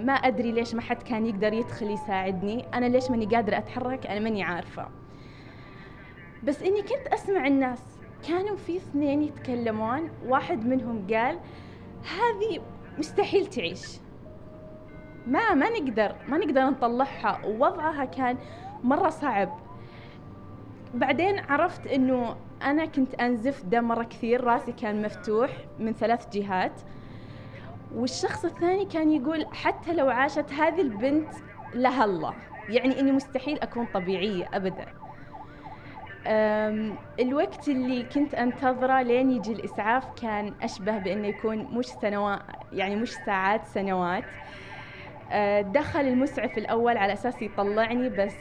ما 0.06 0.14
أدري 0.14 0.52
ليش 0.52 0.76
ما 0.76 0.82
حد 0.82 1.04
كان 1.04 1.26
يقدر 1.26 1.54
يدخل 1.54 1.92
يساعدني. 1.92 2.66
أنا 2.74 2.86
ليش 2.86 3.12
ماني 3.12 3.26
قادرة 3.26 3.58
أتحرك؟ 3.58 4.08
أنا 4.08 4.20
ماني 4.20 4.44
عارفة. 4.44 4.88
بس 6.44 6.62
إني 6.62 6.82
كنت 6.82 7.14
أسمع 7.14 7.48
الناس. 7.48 7.97
كانوا 8.28 8.56
في 8.56 8.78
اثنين 8.78 9.22
يتكلمون 9.22 10.10
واحد 10.26 10.66
منهم 10.66 11.08
قال 11.14 11.40
هذه 12.04 12.62
مستحيل 12.98 13.46
تعيش. 13.46 14.00
ما 15.28 15.54
ما 15.54 15.70
نقدر 15.70 16.16
ما 16.28 16.38
نقدر 16.38 16.62
نطلعها. 16.70 17.46
ووضعها 17.46 18.06
كان 18.06 18.38
مرة 18.84 19.10
صعب. 19.10 19.60
بعدين 20.94 21.40
عرفت 21.40 21.88
إنه 21.88 22.36
أنا 22.62 22.86
كنت 22.86 23.14
أنزف 23.14 23.66
دم 23.66 23.84
مرة 23.84 24.04
كثير 24.04 24.44
راسي 24.44 24.72
كان 24.72 25.02
مفتوح 25.02 25.52
من 25.80 25.94
ثلاث 25.94 26.30
جهات. 26.30 26.82
والشخص 27.96 28.46
الثاني 28.46 28.86
كان 28.86 29.12
يقول 29.12 29.46
حتى 29.52 29.94
لو 29.94 30.10
عاشت 30.10 30.54
هذه 30.54 30.82
البنت 30.82 31.30
لها 31.74 32.06
الله. 32.06 32.34
يعني 32.70 33.00
إني 33.00 33.12
مستحيل 33.12 33.60
أكون 33.60 33.88
طبيعية 33.94 34.50
ابدا. 34.54 34.88
الوقت 37.20 37.68
اللي 37.68 38.04
كنت 38.04 38.34
أنتظره 38.34 39.02
لين 39.02 39.32
يجي 39.32 39.54
الإسعاف 39.54 40.22
كان 40.22 40.54
أشبه 40.62 40.98
بأنه 40.98 41.28
يكون 41.28 41.58
مش 41.58 41.86
سنوات 41.86 42.40
يعني 42.72 42.96
مش 42.96 43.14
ساعات 43.14 43.66
سنوات. 43.66 44.24
أه، 45.32 45.62
دخل 45.62 46.00
المسعف 46.00 46.58
الأول 46.58 46.98
على 46.98 47.14
أساس 47.14 47.42
يطلعني 47.42 48.10
بس 48.10 48.36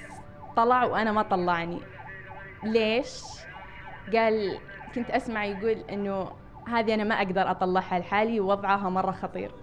طلع 0.56 0.84
وأنا 0.84 1.12
ما 1.12 1.22
طلعني. 1.22 1.80
ليش؟ 2.62 3.22
قال 4.14 4.58
كنت 4.94 5.10
أسمع 5.10 5.44
يقول 5.44 5.84
إنه 5.90 6.32
هذه 6.68 6.94
أنا 6.94 7.04
ما 7.04 7.14
أقدر 7.14 7.50
أطلعها 7.50 7.98
لحالي 7.98 8.40
ووضعها 8.40 8.88
مرة 8.90 9.12
خطير. 9.12 9.54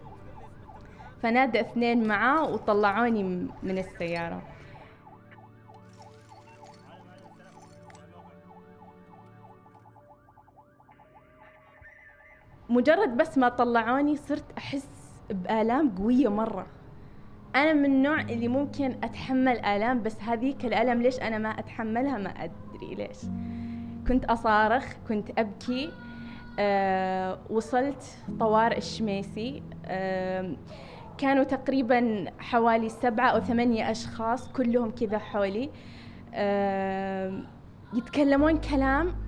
فنادى 1.23 1.59
اثنين 1.59 2.07
معاه 2.07 2.49
وطلعوني 2.49 3.23
من 3.63 3.77
السيارة. 3.77 4.52
مجرد 12.73 13.17
بس 13.17 13.37
ما 13.37 13.49
طلعوني 13.49 14.15
صرت 14.15 14.45
أحس 14.57 14.87
بآلام 15.29 15.95
قوية 15.95 16.27
مرة. 16.27 16.67
أنا 17.55 17.73
من 17.73 17.85
النوع 17.85 18.21
اللي 18.21 18.47
ممكن 18.47 18.95
أتحمل 19.03 19.59
آلام 19.59 20.03
بس 20.03 20.21
هذيك 20.21 20.65
الآلام 20.65 21.01
ليش 21.01 21.19
أنا 21.19 21.37
ما 21.37 21.49
أتحملها؟ 21.49 22.17
ما 22.17 22.29
أدري 22.29 22.95
ليش. 22.95 23.17
كنت 24.07 24.25
أصارخ 24.25 24.93
كنت 25.07 25.39
أبكي 25.39 25.91
أه 26.59 27.39
وصلت 27.49 28.17
طوارئ 28.39 28.77
الشميسي. 28.77 29.63
أه 29.85 30.55
كانوا 31.17 31.43
تقريبا 31.43 32.25
حوالي 32.39 32.89
سبعة 32.89 33.29
أو 33.29 33.39
ثمانية 33.39 33.91
أشخاص 33.91 34.51
كلهم 34.51 34.91
كذا 34.91 35.17
حولي. 35.17 35.69
أه 36.33 37.43
يتكلمون 37.93 38.57
كلام 38.57 39.22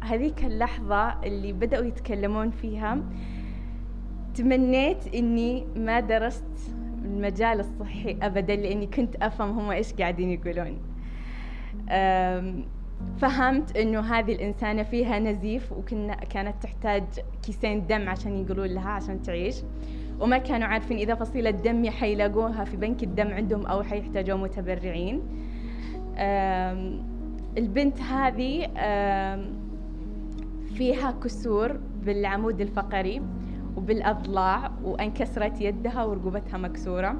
هذيك 0.00 0.44
اللحظة 0.44 1.22
اللي 1.24 1.52
بدأوا 1.52 1.84
يتكلمون 1.84 2.50
فيها 2.50 2.98
تمنيت 4.34 5.14
إني 5.14 5.66
ما 5.76 6.00
درست 6.00 6.44
المجال 7.04 7.60
الصحي 7.60 8.16
أبدا 8.22 8.56
لأني 8.56 8.86
كنت 8.86 9.16
أفهم 9.22 9.58
هم 9.58 9.70
إيش 9.70 9.92
قاعدين 9.92 10.30
يقولون. 10.30 10.78
فهمت 13.18 13.76
إنه 13.76 14.00
هذه 14.00 14.32
الإنسانة 14.32 14.82
فيها 14.82 15.18
نزيف 15.18 15.72
وكنا 15.72 16.14
كانت 16.14 16.62
تحتاج 16.62 17.04
كيسين 17.42 17.86
دم 17.86 18.08
عشان 18.08 18.32
ينقلون 18.32 18.66
لها 18.66 18.90
عشان 18.90 19.22
تعيش. 19.22 19.56
وما 20.20 20.38
كانوا 20.38 20.68
عارفين 20.68 20.96
إذا 20.98 21.14
فصيلة 21.14 21.50
دم 21.50 21.90
حيلاقوها 21.90 22.64
في 22.64 22.76
بنك 22.76 23.02
الدم 23.02 23.28
عندهم 23.28 23.66
أو 23.66 23.82
حيحتاجوا 23.82 24.38
متبرعين. 24.38 25.22
البنت 27.58 28.00
هذه 28.00 28.66
فيها 30.78 31.10
كسور 31.10 31.80
بالعمود 32.04 32.60
الفقري 32.60 33.22
وبالأضلاع 33.76 34.70
وأنكسرت 34.84 35.60
يدها 35.60 36.04
ورقبتها 36.04 36.58
مكسورة. 36.58 37.16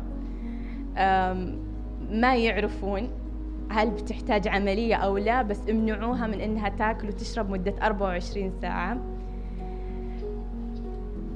ما 2.11 2.37
يعرفون 2.37 3.09
هل 3.71 3.91
بتحتاج 3.91 4.49
عملية 4.49 4.95
أو 4.95 5.19
لا 5.19 5.43
بس 5.43 5.61
امنعوها 5.71 6.27
من 6.27 6.41
إنها 6.41 6.69
تاكل 6.69 7.09
وتشرب 7.09 7.51
مدة 7.51 7.75
24 7.83 8.53
ساعة. 8.63 8.99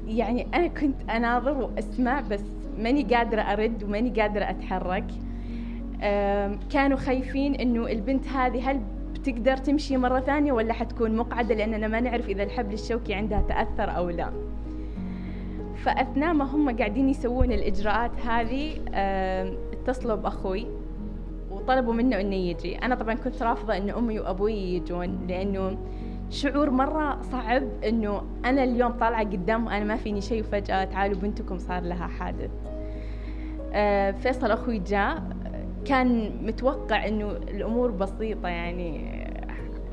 يعني 0.06 0.46
أنا 0.54 0.66
كنت 0.66 1.10
أناظر 1.10 1.58
وأسمع 1.58 2.20
بس 2.20 2.44
ماني 2.78 3.02
قادرة 3.02 3.40
أرد 3.40 3.82
وماني 3.82 4.20
قادرة 4.20 4.44
أتحرك. 4.44 5.06
كانوا 6.70 6.96
خايفين 6.96 7.54
إنه 7.54 7.86
البنت 7.86 8.28
هذه 8.28 8.70
هل 8.70 8.80
بتقدر 9.22 9.56
تمشي 9.56 9.96
مرة 9.96 10.20
ثانية 10.20 10.52
ولا 10.52 10.72
حتكون 10.72 11.16
مقعدة؟ 11.16 11.54
لأننا 11.54 11.88
ما 11.88 12.00
نعرف 12.00 12.28
إذا 12.28 12.42
الحبل 12.42 12.74
الشوكي 12.74 13.14
عندها 13.14 13.42
تأثر 13.48 13.96
أو 13.96 14.10
لا. 14.10 14.30
فأثناء 15.84 16.34
ما 16.34 16.44
هم 16.44 16.76
قاعدين 16.76 17.08
يسوون 17.08 17.52
الإجراءات 17.52 18.10
هذه 18.26 18.80
اتصلوا 19.72 20.16
بأخوي 20.16 20.66
وطلبوا 21.50 21.94
منه 21.94 22.20
إنه 22.20 22.36
يجي. 22.36 22.76
أنا 22.78 22.94
طبعا 22.94 23.14
كنت 23.14 23.42
رافضة 23.42 23.76
انه 23.76 23.98
أمي 23.98 24.20
وأبوي 24.20 24.54
يجون 24.54 25.26
لأنه 25.28 25.78
شعور 26.30 26.70
مرة 26.70 27.22
صعب 27.22 27.62
إنه 27.84 28.22
أنا 28.44 28.64
اليوم 28.64 28.92
طالعة 28.92 29.24
قدام 29.24 29.66
وأنا 29.66 29.84
ما 29.84 29.96
فيني 29.96 30.20
شيء 30.20 30.40
وفجأة 30.40 30.84
تعالوا 30.84 31.18
بنتكم 31.18 31.58
صار 31.58 31.82
لها 31.82 32.06
حادث. 32.06 32.50
آه، 33.72 34.10
فيصل 34.10 34.50
أخوي 34.50 34.78
جاء 34.78 35.22
كان 35.84 36.32
متوقع 36.42 37.08
إنه 37.08 37.30
الأمور 37.30 37.90
بسيطة 37.90 38.48
يعني 38.48 39.22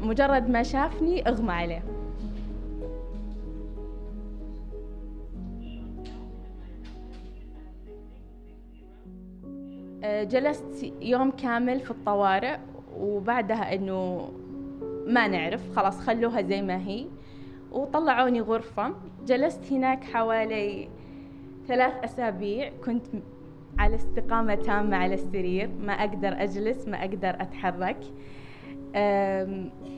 مجرد 0.02 0.49
ما 0.49 0.63
شافني 0.63 1.28
أغمى 1.28 1.52
عليه. 1.52 1.84
آه، 10.04 10.23
جلست 10.23 10.93
يوم 11.02 11.32
كامل 11.32 11.80
في 11.80 11.91
الطوارئ 11.91 12.58
وبعدها 12.97 13.75
إنه 13.75 14.30
ما 15.08 15.28
نعرف 15.28 15.75
خلاص 15.75 15.99
خلوها 15.99 16.41
زي 16.41 16.62
ما 16.62 16.78
هي 16.78 17.06
وطلعوني 17.71 18.41
غرفة. 18.41 18.93
جلست 19.25 19.71
هناك 19.71 20.04
حوالي 20.04 20.88
ثلاث 21.67 21.93
أسابيع 22.04 22.71
كنت 22.86 23.06
على 23.79 23.95
استقامة 23.95 24.55
تامة 24.55 24.97
على 24.97 25.13
السرير. 25.13 25.69
ما 25.82 25.93
أقدر 25.93 26.43
أجلس 26.43 26.88
ما 26.88 26.99
أقدر 26.99 27.29
أتحرك. 27.29 27.97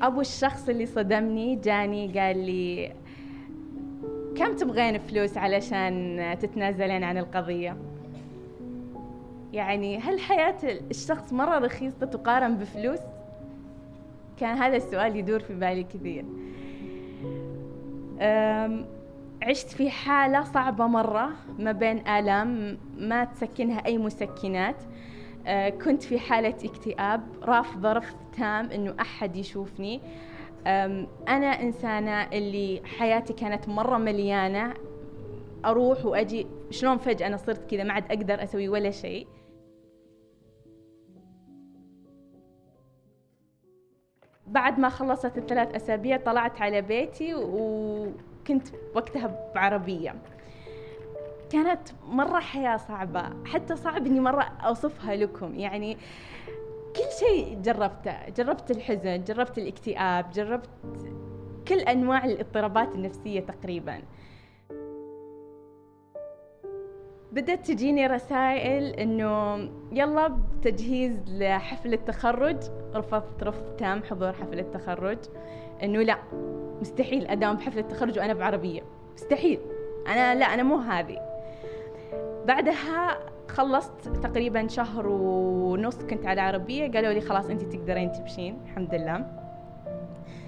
أبو 0.02 0.22
الشخص 0.22 0.70
اللي 0.70 0.86
صدمني 0.86 1.56
جاني 1.56 2.20
قال 2.20 2.38
لي 2.38 2.94
كم 4.36 4.56
تبغين 4.56 4.98
فلوس 4.98 5.38
علشان 5.38 6.36
تتنازلين 6.40 7.04
عن 7.04 7.18
القضية؟ 7.18 7.78
يعني 9.54 9.98
هل 9.98 10.20
حياة 10.20 10.58
الشخص 10.64 11.34
مرة 11.34 11.58
رخيصة 11.58 12.06
تقارن 12.06 12.58
بفلوس؟ 12.58 13.00
كان 14.40 14.58
هذا 14.58 14.76
السؤال 14.76 15.16
يدور 15.16 15.40
في 15.40 15.54
بالي 15.54 15.84
كثير. 15.84 16.26
عشت 19.42 19.70
في 19.70 19.90
حالة 19.90 20.44
صعبة 20.44 20.88
مرة 20.88 21.30
ما 21.60 21.72
بين 21.72 22.08
آلام 22.08 22.78
ما 22.98 23.24
تسكنها 23.24 23.86
أي 23.86 23.98
مسكنات. 23.98 24.76
أه، 25.48 25.70
كنت 25.70 26.04
في 26.04 26.20
حالة 26.20 26.56
اكتئاب 26.64 27.22
رافضة 27.44 27.94
رفض 27.94 28.18
تام 28.38 28.72
إنه 28.72 28.96
أحد 29.00 29.36
يشوفني. 29.36 30.02
أنا 31.28 31.62
إنسانة 31.62 32.24
اللي 32.24 32.82
حياتي 32.86 33.34
كانت 33.34 33.70
مرة 33.70 33.98
مليانة. 33.98 34.74
أروح 35.66 36.06
وأجي 36.06 36.48
شلون 36.70 36.98
فجأة 36.98 37.28
أنا 37.28 37.38
صرت 37.38 37.72
كذا 37.72 37.84
ما 37.84 37.94
عاد 37.94 38.12
أقدر 38.12 38.44
أسوي 38.44 38.70
ولا 38.70 38.92
شيء. 38.92 39.28
بعد 44.48 44.80
ما 44.80 44.90
خلصت 44.90 45.38
الثلاث 45.38 45.76
أسابيع 45.76 46.18
طلعت 46.18 46.62
على 46.62 46.82
بيتي 46.82 47.34
وكنت 48.42 48.68
وقتها 48.96 49.52
بعربية. 49.56 50.16
كانت 51.50 51.90
مرة 52.08 52.40
حياة 52.40 52.78
صعبة 52.78 53.24
حتى 53.46 53.76
صعب 53.76 54.06
إني 54.06 54.20
مرة 54.20 54.42
أوصفها 54.42 55.16
لكم. 55.16 55.56
يعني 55.56 55.98
كل 56.96 57.12
شيء 57.20 57.62
جربته 57.62 58.30
جربت 58.30 58.72
الحزن 58.72 59.24
جربت 59.24 59.58
الاكتئاب 59.58 60.32
جربت 60.32 60.70
كل 61.68 61.80
أنواع 61.80 62.26
الاضطرابات 62.26 62.96
النفسية 62.96 63.40
تقريباً. 63.40 64.02
بدأت 67.32 67.68
تجيني 67.68 68.08
رسائل 68.08 68.84
إنه 68.84 69.56
يلا 69.92 70.28
بتجهيز 70.28 71.24
لحفل 71.28 71.94
التخرج 71.94 72.58
رفضت 72.96 73.44
رفض 73.44 73.76
تام 73.76 74.04
حضور 74.04 74.34
حفل 74.34 74.60
التخرج. 74.60 75.20
إنه 75.84 76.00
لا. 76.02 76.18
مستحيل 76.82 77.28
أداوم 77.28 77.56
بحفل 77.56 77.80
التخرج 77.80 78.20
وأنا 78.20 78.34
بعربية. 78.34 78.82
مستحيل. 79.14 79.60
أنا 80.08 80.36
لا 80.36 80.46
أنا 80.46 80.64
مو 80.64 80.76
هذه. 80.76 81.18
بعدها 82.46 83.18
خلصت 83.48 84.08
تقريبا 84.24 84.68
شهر 84.68 85.08
ونص 85.08 85.98
كنت 85.98 86.26
على 86.26 86.42
عربية. 86.42 86.92
قالوا 86.92 87.14
لي 87.14 87.22
خلاص 87.22 87.50
أنت 87.50 87.62
تقدرين 87.62 88.12
تمشين 88.12 88.58
الحمد 88.66 88.96
لله. 88.96 89.26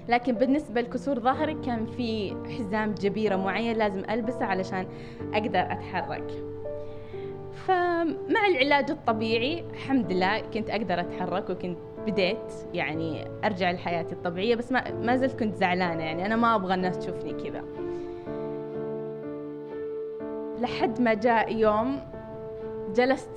لكن 0.08 0.34
بالنسبة 0.34 0.80
لكسور 0.80 1.20
ظهري 1.20 1.54
كان 1.54 1.86
في 1.86 2.36
حزام 2.58 2.94
جبيرة 2.94 3.36
معين 3.36 3.76
لازم 3.76 4.02
ألبسه 4.10 4.44
علشان 4.44 4.86
أقدر 5.34 5.60
أتحرك. 5.60 6.44
فمع 7.66 8.46
العلاج 8.50 8.90
الطبيعي 8.90 9.64
الحمد 9.70 10.12
لله 10.12 10.40
كنت 10.40 10.70
أقدر 10.70 11.00
أتحرك 11.00 11.50
وكنت 11.50 11.78
بديت 12.06 12.52
يعني 12.74 13.28
أرجع 13.44 13.70
لحياتي 13.70 14.12
الطبيعية 14.12 14.54
بس 14.54 14.72
ما, 14.72 14.92
ما 14.92 15.16
زلت 15.16 15.38
كنت 15.38 15.54
زعلانة 15.54 16.02
يعني 16.02 16.26
أنا 16.26 16.36
ما 16.36 16.54
أبغى 16.54 16.74
الناس 16.74 16.98
تشوفني 16.98 17.32
كذا. 17.32 17.64
لحد 20.60 21.00
ما 21.00 21.14
جاء 21.14 21.56
يوم 21.56 22.00
جلست 22.94 23.30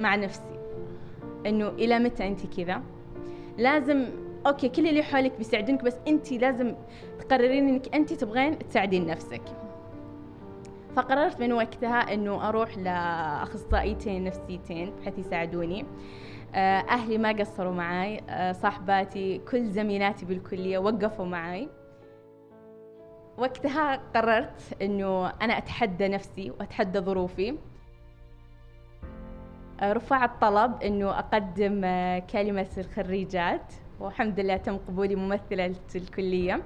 مع 0.00 0.16
نفسي 0.16 0.58
إنه 1.46 1.68
إلى 1.68 1.98
متى 1.98 2.28
أنت 2.28 2.56
كذا؟ 2.56 2.82
لازم 3.58 4.06
أوكي 4.46 4.68
كل 4.68 4.88
اللي 4.88 5.02
حولك 5.02 5.32
بيساعدونك 5.38 5.84
بس 5.84 5.96
أنت 6.08 6.32
لازم 6.32 6.74
تقررين 7.18 7.68
إنك 7.68 7.94
أنت 7.94 8.12
تبغين 8.12 8.58
تساعدين 8.58 9.06
نفسك. 9.06 9.42
فقررت 10.96 11.40
من 11.40 11.52
وقتها 11.52 12.14
إنه 12.14 12.48
أروح 12.48 12.78
لأخصائيتين 12.78 14.24
نفسيتين 14.24 14.92
بحيث 15.00 15.18
يساعدوني. 15.18 15.84
أهلي 16.54 17.18
ما 17.18 17.32
قصروا 17.32 17.72
معي 17.72 18.20
آه، 18.28 18.52
صاحباتي 18.52 19.38
كل 19.38 19.70
زميلاتي 19.70 20.26
بالكلية 20.26 20.78
وقفوا 20.78 21.24
معي 21.24 21.68
وقتها 23.38 23.96
قررت 24.14 24.82
إنه 24.82 25.28
أنا 25.28 25.58
أتحدى 25.58 26.08
نفسي 26.08 26.50
وأتحدى 26.50 26.98
ظروفي. 26.98 27.58
آه، 29.80 29.92
رفعت 29.92 30.30
طلب 30.40 30.82
إنه 30.82 31.18
أقدم 31.18 31.80
كلمة 32.32 32.66
الخريجات 32.78 33.72
والحمد 34.00 34.40
لله 34.40 34.56
تم 34.56 34.76
قبولي 34.76 35.14
ممثلة 35.14 35.74
الكلية. 35.94 36.62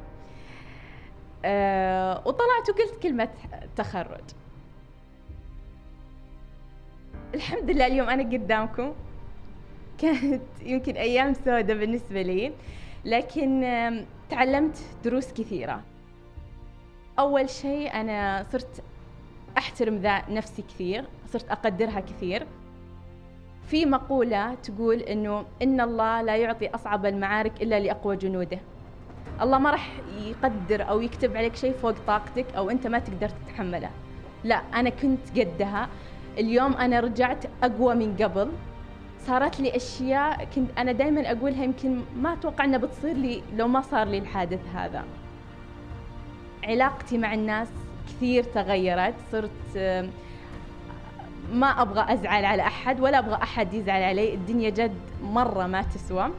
أه 1.45 2.23
وطلعت 2.27 2.71
وقلت 2.71 3.03
كلمة 3.03 3.29
تخرج. 3.77 4.25
الحمد 7.35 7.71
لله 7.71 7.87
اليوم 7.87 8.09
أنا 8.09 8.23
قدامكم. 8.23 8.95
كانت 9.99 10.43
يمكن 10.63 10.97
أيام 10.97 11.35
سوداء 11.35 11.77
بالنسبة 11.77 12.23
لي 12.23 12.53
لكن 13.05 13.61
تعلمت 14.31 14.79
دروس 15.05 15.33
كثيرة. 15.33 15.83
أول 17.19 17.51
شيء 17.51 17.95
أنا 17.95 18.47
صرت 18.53 18.83
أحترم 19.59 19.97
ذا 19.97 20.31
نفسي 20.31 20.63
كثير 20.63 21.05
صرت 21.33 21.51
أقدرها 21.51 22.01
كثير. 22.01 22.47
في 23.67 23.87
مقولة 23.87 24.55
تقول 24.55 25.01
إنه 25.01 25.45
إن 25.63 25.81
الله 25.81 26.23
لا 26.23 26.37
يعطي 26.37 26.69
أصعب 26.69 27.07
المعارك 27.07 27.63
إلا 27.63 27.81
لأقوى 27.81 28.17
جنوده. 28.17 28.59
الله 29.41 29.59
ما 29.59 29.71
راح 29.71 29.93
يقدر 30.19 30.89
أو 30.89 31.01
يكتب 31.01 31.37
عليك 31.37 31.57
شيء 31.57 31.73
فوق 31.73 31.95
طاقتك 32.07 32.47
أو 32.57 32.71
أنت 32.71 32.87
ما 32.87 32.99
تقدر 32.99 33.29
تتحمله. 33.29 33.91
لا 34.45 34.57
أنا 34.75 34.91
كنت 34.91 35.39
قدها. 35.39 35.89
اليوم 36.39 36.73
أنا 36.73 37.01
رجعت 37.01 37.45
أقوى 37.63 37.95
من 37.95 38.17
قبل. 38.17 38.49
صارت 39.27 39.61
لي 39.61 39.77
أشياء 39.77 40.45
كنت 40.55 40.71
أنا 40.79 40.93
دائما 40.93 41.33
أقولها 41.33 41.65
يمكن 41.65 42.01
ما 42.17 42.33
أتوقع 42.33 42.65
انها 42.65 42.79
بتصير 42.79 43.17
لي 43.17 43.43
لو 43.57 43.69
ما 43.69 43.81
صار 43.81 44.07
لي 44.07 44.19
الحادث 44.19 44.61
هذا. 44.75 45.05
علاقتي 46.65 47.19
مع 47.19 47.35
الناس 47.35 47.69
كثير 48.09 48.43
تغيرت 48.45 49.15
صرت 49.33 49.51
ما 51.53 51.67
أبغى 51.83 52.13
أزعل 52.15 52.45
على 52.45 52.63
أحد 52.63 53.01
ولا 53.01 53.19
أبغى 53.19 53.35
أحد 53.35 53.75
يزعل 53.75 54.03
علي 54.03 54.35
الدنيا 54.35 54.71
جد 54.71 54.97
مرة 55.23 55.67
ما 55.67 55.83
تسوى. 55.83 56.31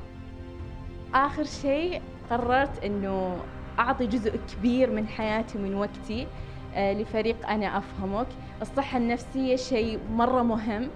آخر 1.13 1.43
شيء 1.43 2.01
قررت 2.29 2.83
إنه 2.83 3.37
أعطي 3.79 4.07
جزء 4.07 4.39
كبير 4.51 4.91
من 4.91 5.07
حياتي 5.07 5.57
ومن 5.57 5.75
وقتي 5.75 6.27
آه، 6.75 6.93
لفريق 6.93 7.49
أنا 7.49 7.77
أفهمك. 7.77 8.27
الصحة 8.61 8.97
النفسية 8.97 9.55
شيء 9.55 9.99
مرة 10.11 10.43
مهم. 10.43 10.89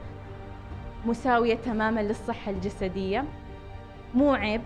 مساوية 1.05 1.55
تماما 1.55 1.99
للصحة 1.99 2.51
الجسدية. 2.51 3.25
مو 4.13 4.33
عيب 4.33 4.61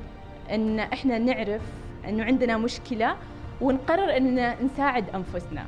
إن 0.52 0.80
إحنا 0.80 1.18
نعرف 1.18 1.62
إنه 2.08 2.24
عندنا 2.24 2.58
مشكلة 2.58 3.16
ونقرر 3.62 4.18
اننا 4.18 4.64
نساعد 4.64 5.06
أنفسنا. 5.10 5.66